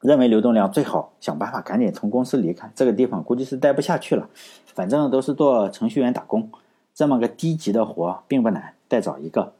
[0.00, 4.28] 认为刘栋梁最好想办法赶紧从公司离开这个地方，估计是待不下去了。
[4.74, 6.50] 反正都是做程序员打工，
[6.94, 9.54] 这么个低级的活并不难，再找一个，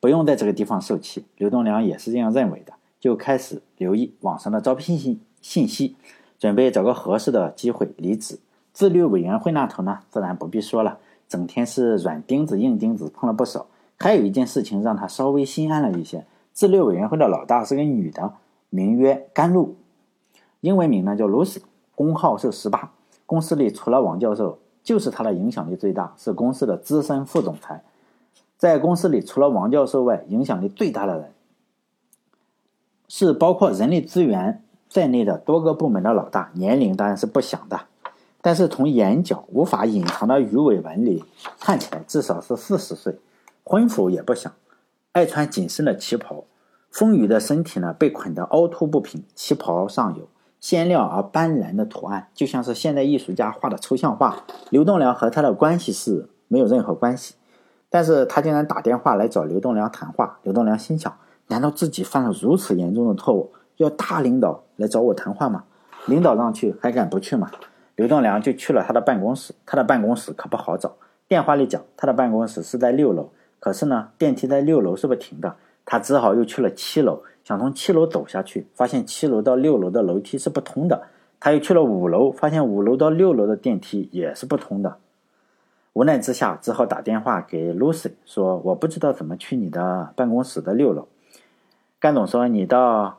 [0.00, 1.26] 不用在这个地方受气。
[1.36, 2.72] 刘栋梁也是这样认为的。
[3.06, 5.94] 就开始留意网上的招聘信信息，
[6.40, 8.40] 准备找个合适的机会离职。
[8.72, 10.98] 自律委员会那头呢，自然不必说了，
[11.28, 13.68] 整天是软钉子硬钉子碰了不少。
[13.96, 18.32] 还有一件事情让他稍微心安了一些，自律委员会的老大是个女的，
[18.70, 19.76] 名曰甘露，
[20.60, 21.62] 英文名呢叫 Lucy，
[21.94, 22.90] 工号是十八。
[23.24, 27.84] 公司里除了王教授，就是她的影响力最大，是公司的资深副总裁。
[28.58, 31.30] 在公司里除了王教授外，影响力最大的人。
[33.08, 37.80] 是包括人力资源在内的多个部门的老大，年龄当然是不小的，
[38.40, 41.24] 但是从眼角无法隐藏的鱼尾纹里
[41.60, 43.18] 看起来至少是四十岁，
[43.64, 44.52] 婚服也不详，
[45.12, 46.44] 爱穿紧身的旗袍，
[46.90, 50.28] 丰腴的身体呢被捆得凹凸不平，旗袍上有
[50.58, 54.44] 鲜亮而斑斓的图案，就像是现代艺术家画的抽象画。
[54.70, 57.34] 刘栋梁和他的关系是没有任何关系，
[57.90, 61.16] 但是他竟然打电话来找刘栋梁谈话，刘栋梁心想。
[61.48, 65.64] 难道自己犯了如此严重的错误，要大领导来找我谈话吗？
[66.06, 67.50] 领导让去还敢不去吗？
[67.94, 70.96] 刘栋梁就去了他的办公室，他的办公室可不好找。
[71.28, 81.04] 电话里讲他的办公室是在六楼，可是呢，电梯在六楼是不停的，他只好又去了七楼，想从七楼走下去，发现七楼到六楼的楼梯是不通的。
[81.40, 84.96] 他又去了五楼，发现五楼到六楼的电梯也是不通的。
[85.92, 91.08] 无奈之下，只好打电话给 Lucy 说：“我不知道怎么去你的办公室的六楼。”
[92.06, 93.18] 甘总说：“你到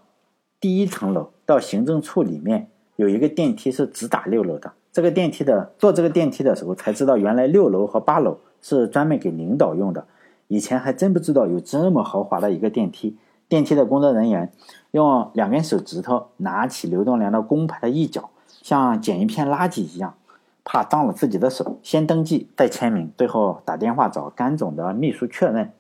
[0.61, 4.71] 第一层楼，到行政处里面有一个电梯是直达六楼的。
[4.93, 10.05] 这个电梯的坐这个电梯的时候才知道，原来六楼和八楼是专门给领导用的。
[10.47, 13.17] 以前还真不知道有这么豪华的一个电梯。
[13.49, 14.53] 电梯的工作人员
[14.91, 18.29] 用两根手指头拿起刘栋梁的工牌的一角，
[18.61, 20.15] 像捡一片垃圾一样，
[20.63, 25.73] 怕脏了自己的手，先登记再签名，最后打电话找甘总的秘书确认，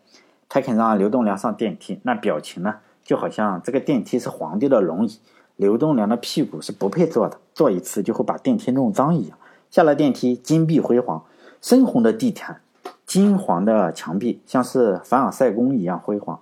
[0.49, 2.01] 才肯让刘栋梁上电梯。
[2.03, 2.75] 那表情呢，
[3.07, 5.17] 就好像这个电梯是皇帝的龙椅，
[5.55, 9.37] 刘栋梁的屁股是不配坐的，坐一次就会把电梯弄脏一样。
[9.71, 11.23] 下了电梯，金碧辉煌，
[11.61, 12.59] 深红的地毯，
[13.05, 16.41] 金黄的墙壁，像是凡尔赛宫一样辉煌。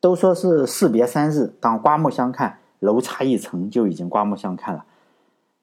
[0.00, 4.84] 都说是士别三日，当刮目相看，楼差一层就已经刮目相看了。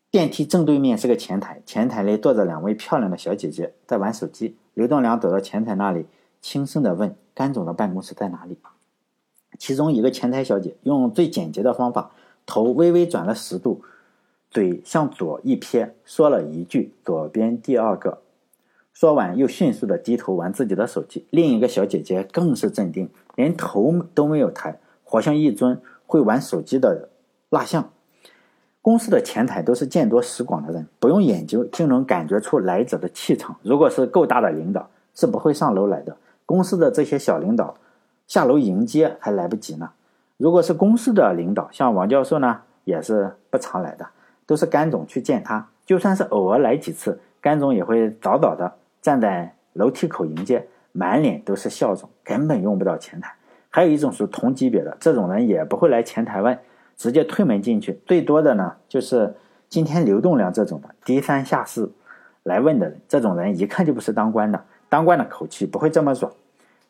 [0.10, 4.56] 电梯正对面是个前台，前台里坐着两位漂亮的小姐姐在玩手机。
[4.74, 6.06] 刘栋梁走到前台那里，
[6.40, 8.58] 轻声的问：“甘总的办公室在哪里？”
[9.58, 12.12] 其中一个前台小姐用最简洁的方法，
[12.46, 13.82] 头微微转了十度，
[14.50, 18.20] 嘴向左一撇，说了一句：“左边第二个。”
[18.94, 21.28] 说完又迅速的低头玩自己的手机。
[21.30, 27.10] 另一个小姐姐更是镇定，连头都没有抬，活像一尊会玩手机的
[27.50, 27.92] 蜡像。
[28.82, 33.58] 公司的前台都是见多识广的人，不用研究就能感觉出来者的气场。
[33.62, 36.18] 如果是够大的领导，是不会上楼来的。
[36.46, 37.76] 公司的这些小领导
[38.28, 39.90] 下楼迎接还来不及呢。
[40.38, 44.06] 如果是公司的领导，像王教授呢，也是不常来的，
[44.46, 45.68] 都是甘总去见他。
[45.86, 48.72] 就算是偶尔来几次，甘总也会早早的
[49.02, 53.34] 站在楼梯口迎接，满脸都是笑容，根本用不到前台。
[53.70, 56.60] 还有一种是同级别的，这种人也不会来前台问。
[56.98, 59.36] 直接推门进去，最多的呢就是
[59.70, 61.92] 今天刘栋梁这种的低三下四
[62.42, 64.60] 来问的人，这种人一看就不是当官的，
[64.90, 66.34] 当官的口气不会这么软，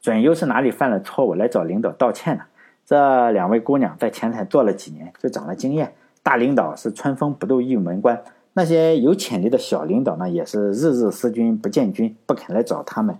[0.01, 2.43] 准又是哪里犯了错误来找领导道歉呢？
[2.85, 5.93] 这两位姑娘在前台做了几年，就长了经验。
[6.23, 8.21] 大领导是春风不度玉门关，
[8.53, 13.17] 那些有潜力的小领导呢，也是日日思君不见君，不肯来找他们，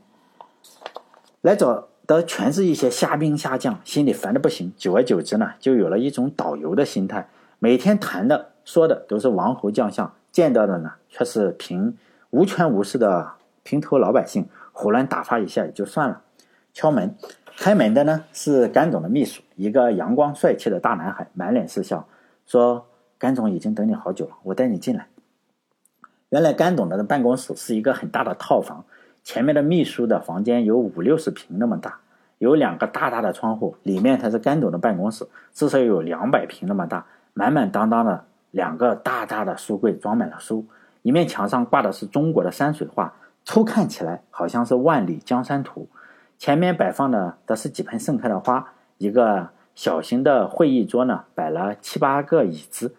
[1.41, 1.87] 来找。
[2.07, 4.71] 的全是一些虾兵虾将，心里烦的不行。
[4.77, 7.27] 久而久之呢，就有了一种导游的心态，
[7.59, 11.97] 每天谈的说的都是王侯将相，见到的呢却是平
[12.29, 16.21] 无权无势的平头老百姓，胡乱打发一下也就算了。
[16.77, 17.15] 敲门，
[17.57, 22.07] 开门的呢是甘总的秘书，一个阳光帅气的大男孩，满脸是笑，
[22.45, 22.85] 说
[23.17, 25.07] ：“甘总已经等你好久了，我带你进来。”
[26.29, 28.85] 原来甘总的办公室是一个很大的套房。
[29.23, 31.99] 前面的秘书的房间有五六十平那么大，
[32.37, 40.63] 有两个大大的窗户，里面才是甘总的办公室，至少有两百平那么大，满满当当的两个大大的书柜装满了书，
[41.01, 43.15] 一面墙上挂的是中国的山水画，
[43.45, 45.89] 初看起来好像是万里江山图，
[46.37, 52.95] 前面摆放的则是几盆盛开的花，一个小型的会议桌呢，摆了七八个椅子，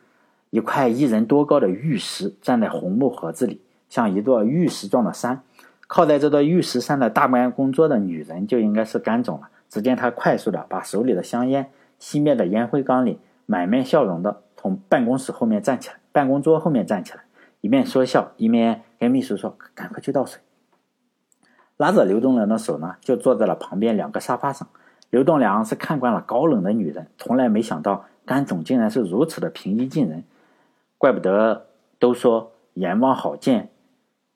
[0.50, 5.42] 一块一人多高的玉石站在红木盒子里，像一座玉石状的山。
[5.86, 9.48] 靠在这座玉石山的大办公桌的女人就应该是甘总了。
[9.70, 11.70] 只见她快速的把手里的香烟
[12.00, 17.20] 熄灭在烟灰缸里，满面笑容的从办公室后面站起来，办公桌后面站起来，
[17.60, 20.40] 一面说笑，一面跟秘书说：“赶快去倒水。”
[21.78, 24.66] 拉着刘栋梁的手呢，就坐在了旁边两个沙发上。
[25.10, 30.24] 刘栋梁是看惯了高冷的女人，从来没想到甘总竟然是如此的平易近人，
[30.98, 31.66] 怪不得
[32.00, 33.70] 都说阎王好见。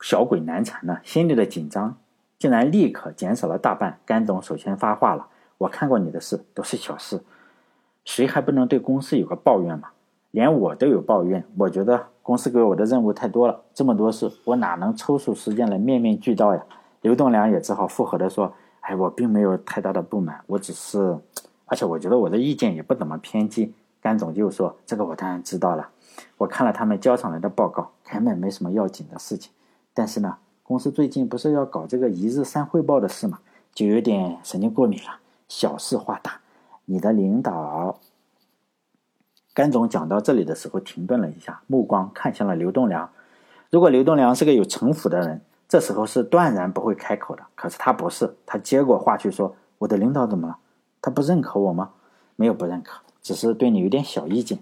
[0.01, 1.97] 小鬼难缠呢，心里的紧张
[2.39, 3.99] 竟然立刻减少了大半。
[4.07, 5.27] 甘总首先发话了
[5.59, 7.23] ：“我看过你的事，都是小事，
[8.05, 9.89] 谁还不能对公司有个抱怨嘛？
[10.31, 16.65] 连我都有抱怨，我觉得公司给我的任务太多了，这么多事，我哪能抽出时间来面面俱到呀？”
[17.03, 21.19] 刘栋梁也只好附和的说：“哎，我并没有太大的不满，我只是……
[21.67, 25.91] 而且我觉得我的意见也不怎么偏激。”甘总就说：“这个我当然知道了，
[26.39, 29.53] 我看了他们交上来的报告，根本没什么要紧的事情。”
[29.95, 33.39] 但是呢，公司最近不是要搞这个一日三汇报的事嘛，
[33.73, 36.41] 就有点神经过敏了，小事化大。
[36.85, 38.01] 你的领导，
[39.55, 43.09] 甘总讲到这里的时候停顿了一下，目光看向了刘栋梁。
[43.71, 45.41] 如果刘栋梁是个有城府的人，
[45.73, 47.43] 这时候是断然不会开口的。
[47.55, 50.59] 可是他不是，他接过话去说：“我的领导怎么了？
[51.01, 51.93] 他不认可我吗？
[52.37, 54.59] 没有不认可，只是对你有点小意见。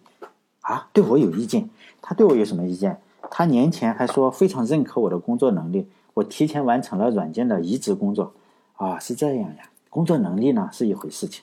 [0.61, 1.69] 啊，对我有意见？
[2.01, 8.33] 他对我有什么意见？”他年前还说非常认可我的工作能力，我提前完成了软件的移植工作，
[8.77, 9.69] 啊，是这样呀。
[9.89, 11.43] 工作能力呢是一回事情，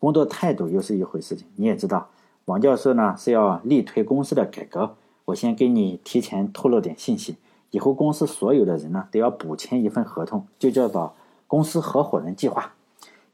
[0.00, 1.46] 工作态度又是一回事情。
[1.54, 2.08] 你也知道，
[2.46, 4.96] 王教授呢是要力推公司的改革。
[5.26, 7.36] 我先给你提前透露点信息，
[7.76, 11.14] 以后公司所有的人呢都要补签一份合同，就叫做
[11.46, 12.72] 公司合伙人计划。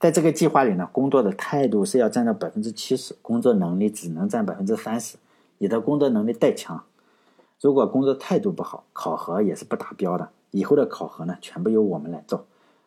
[0.01, 5.17] 在这个计划里呢，工作的态度是要占到百分之七十，工作能力只能占百分之三十。
[5.59, 6.83] 你的工作能力再强。
[7.61, 10.31] 如果工作态度不好，考核也是不达标的。
[10.51, 12.45] 以后的考核呢，全部由我们来做。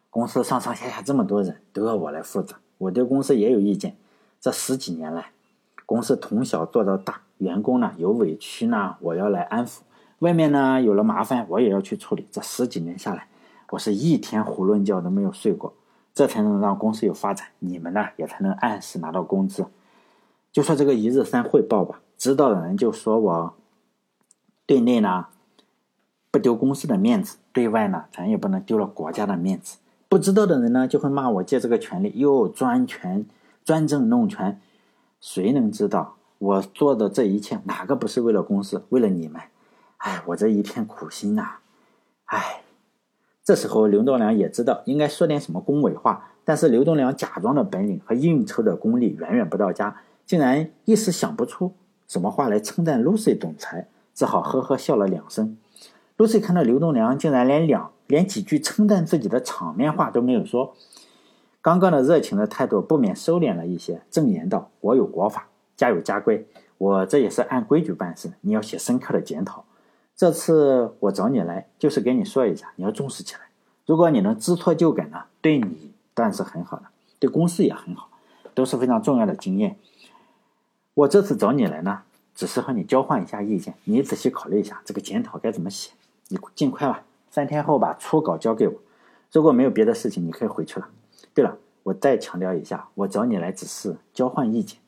[0.10, 2.58] 公司上上下下这么多人，都要我来负责。
[2.80, 3.95] 我对公司也有意见。
[4.41, 5.32] 这十几年来，
[5.86, 9.80] 公司从小做到大，员工呢有委屈呢，我要来安抚；
[10.26, 12.26] 外面呢有了麻烦，我也要去处理。
[12.32, 13.28] 这十几年下来，
[13.70, 15.72] 我是一天囫囵觉都没有睡过，
[16.16, 19.68] 这才能让公司有发展，你们呢也才能按时拿到工资。
[20.52, 23.54] 就说这个一日三汇报吧，知道的人就说我
[24.66, 25.28] 对内呢
[26.32, 29.78] 不丢公司的面子，对外呢咱也不能丢了国家的面子。
[30.10, 33.28] 不知道的人呢就会骂我借这个权利又专权、
[33.64, 34.60] 专政弄权。
[35.22, 39.40] 谁能知道我做的这一切哪个不是为了公司，为了你们？
[39.98, 41.58] 哎，我这一片苦心呐！
[42.26, 42.62] 哎，
[43.43, 51.74] 这时候刘栋梁也知道应该说点什么恭维话，但是刘栋梁假装的本领和应酬的功力远远不到家，竟然一时想不出
[52.08, 55.58] 什么话来称赞 Lucy 总裁，只好呵呵笑了两声。
[56.18, 60.76] Lucy 看到刘栋梁竟然连两连几句称赞自己的场面话都没有说。
[61.62, 68.32] 刚刚的热情的态度不免收敛了一些，正言道：“国有国法，家有家规，我这也是按规矩办事。
[68.41, 69.66] 你要写深刻的检讨。
[70.16, 73.41] 这次我找你来，就是给你说一下，你要重视起来。
[73.86, 76.86] 如果你能知错就改呢，对你当然是很好的，
[77.20, 78.09] 对公司也很好，
[78.53, 79.78] 都是非常重要的经验。
[80.93, 82.03] 我这次找你来呢，
[82.34, 85.91] 只是和你交换一下意见，你仔细考虑一下这个检讨该怎么写。
[86.30, 88.74] 你尽快吧，三天后把初稿交给我。
[89.32, 90.88] 如果没有别的事情，你可以回去了。”
[91.36, 94.80] 对了，我再强调一下，我找你来只是交换意见。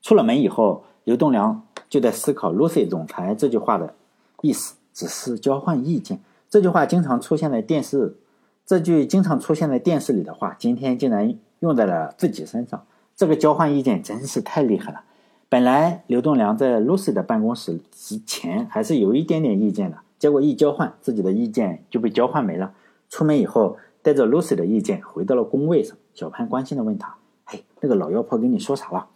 [0.00, 3.92] 出了门以后，刘栋梁就在思考 “Lucy 总裁”这句话的
[4.40, 6.20] 意思，只是交换意见。
[6.48, 8.16] 这句话经常出现在电视，
[8.64, 12.86] 这句经常出现在电视里的话，今天竟然用在了自己身上。
[13.14, 15.02] 这个交换意见真是太厉害了。
[15.50, 22.72] 本来刘栋梁在 Lucy 的办公室之前还是有一点点意见的，结果一交换，自己的意见就被交换没了。
[23.10, 23.76] 出门以后。
[24.02, 29.08] 带着 Lucy 的意见回到了工位上，小潘关心的问他：“嘿，那个老妖婆跟你说啥了？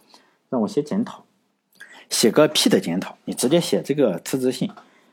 [0.47, 1.24] 让我写检讨，
[2.09, 3.15] 写个屁的检讨！
[3.25, 4.71] 你直接写这个辞职信，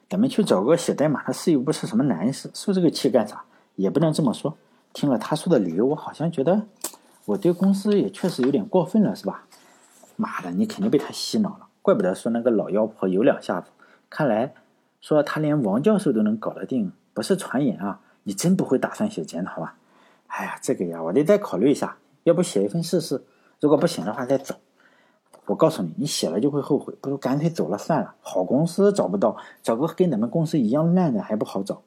[0.09, 3.45] 咱们去找个写代码的事又不是什么难事，受这个气干啥？
[3.77, 4.57] 也不能这么说。
[4.93, 6.67] 听了他说的理由，我好像觉得
[7.25, 9.45] 我对公司也确实有点过分了，是吧？
[10.17, 13.71] 妈的，你肯定被他洗脑了，怪不得说那个老妖婆有两下子。
[14.11, 14.53] 看来
[15.01, 19.75] 说他连王教授都能搞得定，不是传言啊。”你真不会打算写检讨吧？
[20.29, 21.97] 哎呀，这个呀，我得再考虑一下。
[22.23, 23.25] 要不写一份试试？
[23.59, 24.55] 如果不行的话再走。
[25.47, 28.15] 我告诉你，你写了就会后悔，不如干脆走了算了。
[28.21, 31.83] 好公司找不到，找个跟咱们公司一样烂的还不好找。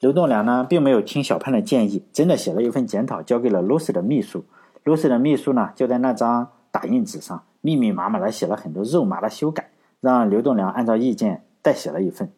[0.00, 4.44] 刘栋梁呢，并没有听小潘的建议，真的写了一份检讨，交给了 Lucy 的秘书。
[4.84, 9.70] Lucy 的秘书呢，就在那张打印纸上密密麻麻的写了很多肉麻的修改，
[10.00, 12.30] 让刘栋梁按照意见再写了一份。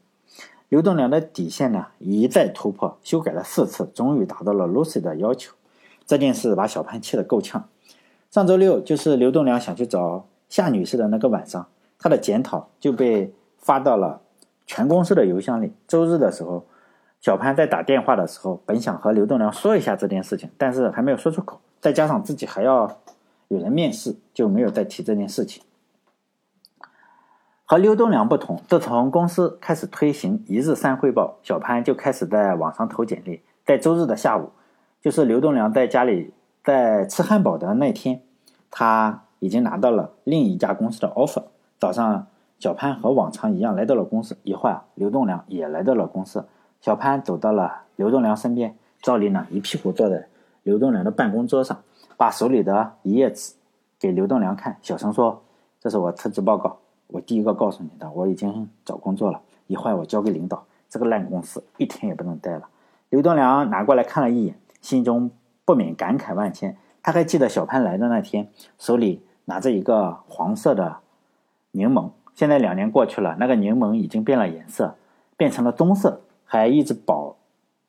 [0.68, 5.54] 刘栋梁的底线呢一再突破，修改了四次，终于达到了 Lucy 的要求。
[6.06, 7.68] 这件事把小潘气得够呛。
[8.34, 11.68] 上周六就是刘栋梁想去找夏女士的那个晚上，
[12.00, 14.22] 他的检讨就被发到了
[14.66, 15.72] 全公司的邮箱里。
[15.86, 16.66] 周日的时候，
[17.20, 22.98] 小潘在打电话的时候，本想和刘栋梁说一下这件事情，但是还没有说出口，再加上自己还要
[23.46, 25.62] 有人面试，就没有再提这件事情。
[27.64, 33.42] 和刘栋梁不同，自从公司开始推行一日三汇报，小潘就开始在网上投简历。
[33.64, 34.50] 在周日的下午，
[35.00, 36.32] 就是刘栋梁在家里
[36.64, 38.22] 在吃汉堡的那天，
[38.70, 41.44] 他已经拿到了另一家公司的 offer。
[41.78, 42.26] 早上，
[42.58, 44.38] 小潘和往常一样来到了公司。
[44.44, 46.46] 一会儿，刘栋梁也来到了公司。
[46.80, 50.26] 小潘走到了刘栋梁身边，赵丽呢一屁股坐在
[50.62, 51.82] 刘栋梁的办公桌上，
[52.16, 53.52] 把手里的一页纸
[54.00, 55.42] 给刘栋梁看，小声说
[55.78, 60.64] ：“这是我辞职报告。”我第一个告诉你的，我已经找工作了，一会儿我交给领导。
[60.88, 62.68] 这个烂公司一天也不能待了。
[63.10, 65.30] 刘栋梁拿过来看了一眼，心中
[65.64, 66.76] 不免感慨万千。
[67.02, 68.48] 他还记得小潘来的那天，
[68.78, 70.98] 手里拿着一个黄色的
[71.72, 72.10] 柠檬。
[72.34, 74.96] 现在两年过去了，那个柠檬已经变了颜色，
[75.36, 77.36] 变成了棕色，还一直保，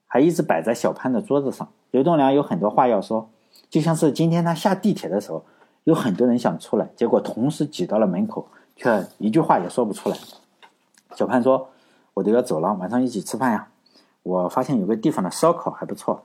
[0.08, 1.68] 还一直摆在小潘的桌子上。
[1.92, 3.30] 刘栋梁有很多话要说，
[3.70, 5.44] 就像是今天他下地铁的时候，
[5.86, 8.48] 有很多人想出来，结果同时挤到了门口。
[8.78, 10.18] 却一句话也说不出来。
[11.16, 11.70] 小潘说
[12.14, 13.70] ：“我都要走了，晚上一起吃饭呀。
[14.22, 16.24] 我发现有个地方的烧烤还不错。”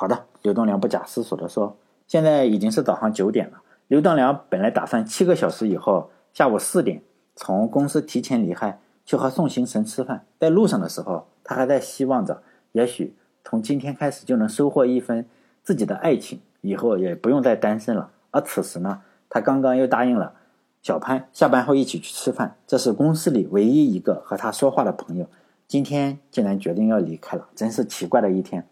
[0.00, 1.76] 好的，刘栋梁不假思索地说
[2.06, 7.02] ：“现在已经是早上九点了。”刘栋梁本来打算七个小时以后下午四点
[7.34, 10.24] 从公司提前离开，去和宋行神吃饭。
[10.38, 15.26] 在路上的时候，他还在希望着，也许从今天开始就能收获一份
[15.64, 18.12] 自己的爱情，以后也不用再单身了。
[18.30, 20.34] 而此时呢，他刚刚又答应了。
[20.80, 25.26] 小潘下班后一起去吃饭，这是公司里唯一一个和他说话的朋友。
[25.66, 28.64] 今天竟然决定要离开了，真是奇怪的一天。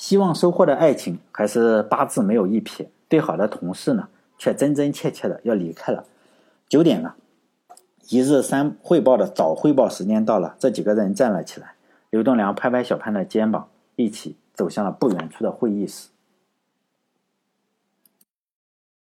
[0.00, 6.06] 希望收获的爱情还是八字没有一撇，最好的同事呢，却真真切切的要离开了。
[6.66, 7.16] 九点了，
[8.08, 11.74] 一日三汇报的早汇报时间到了，这几个人站了起来。
[12.08, 16.08] 刘栋梁拍拍小潘的肩膀，一起走向了不远处的会议室。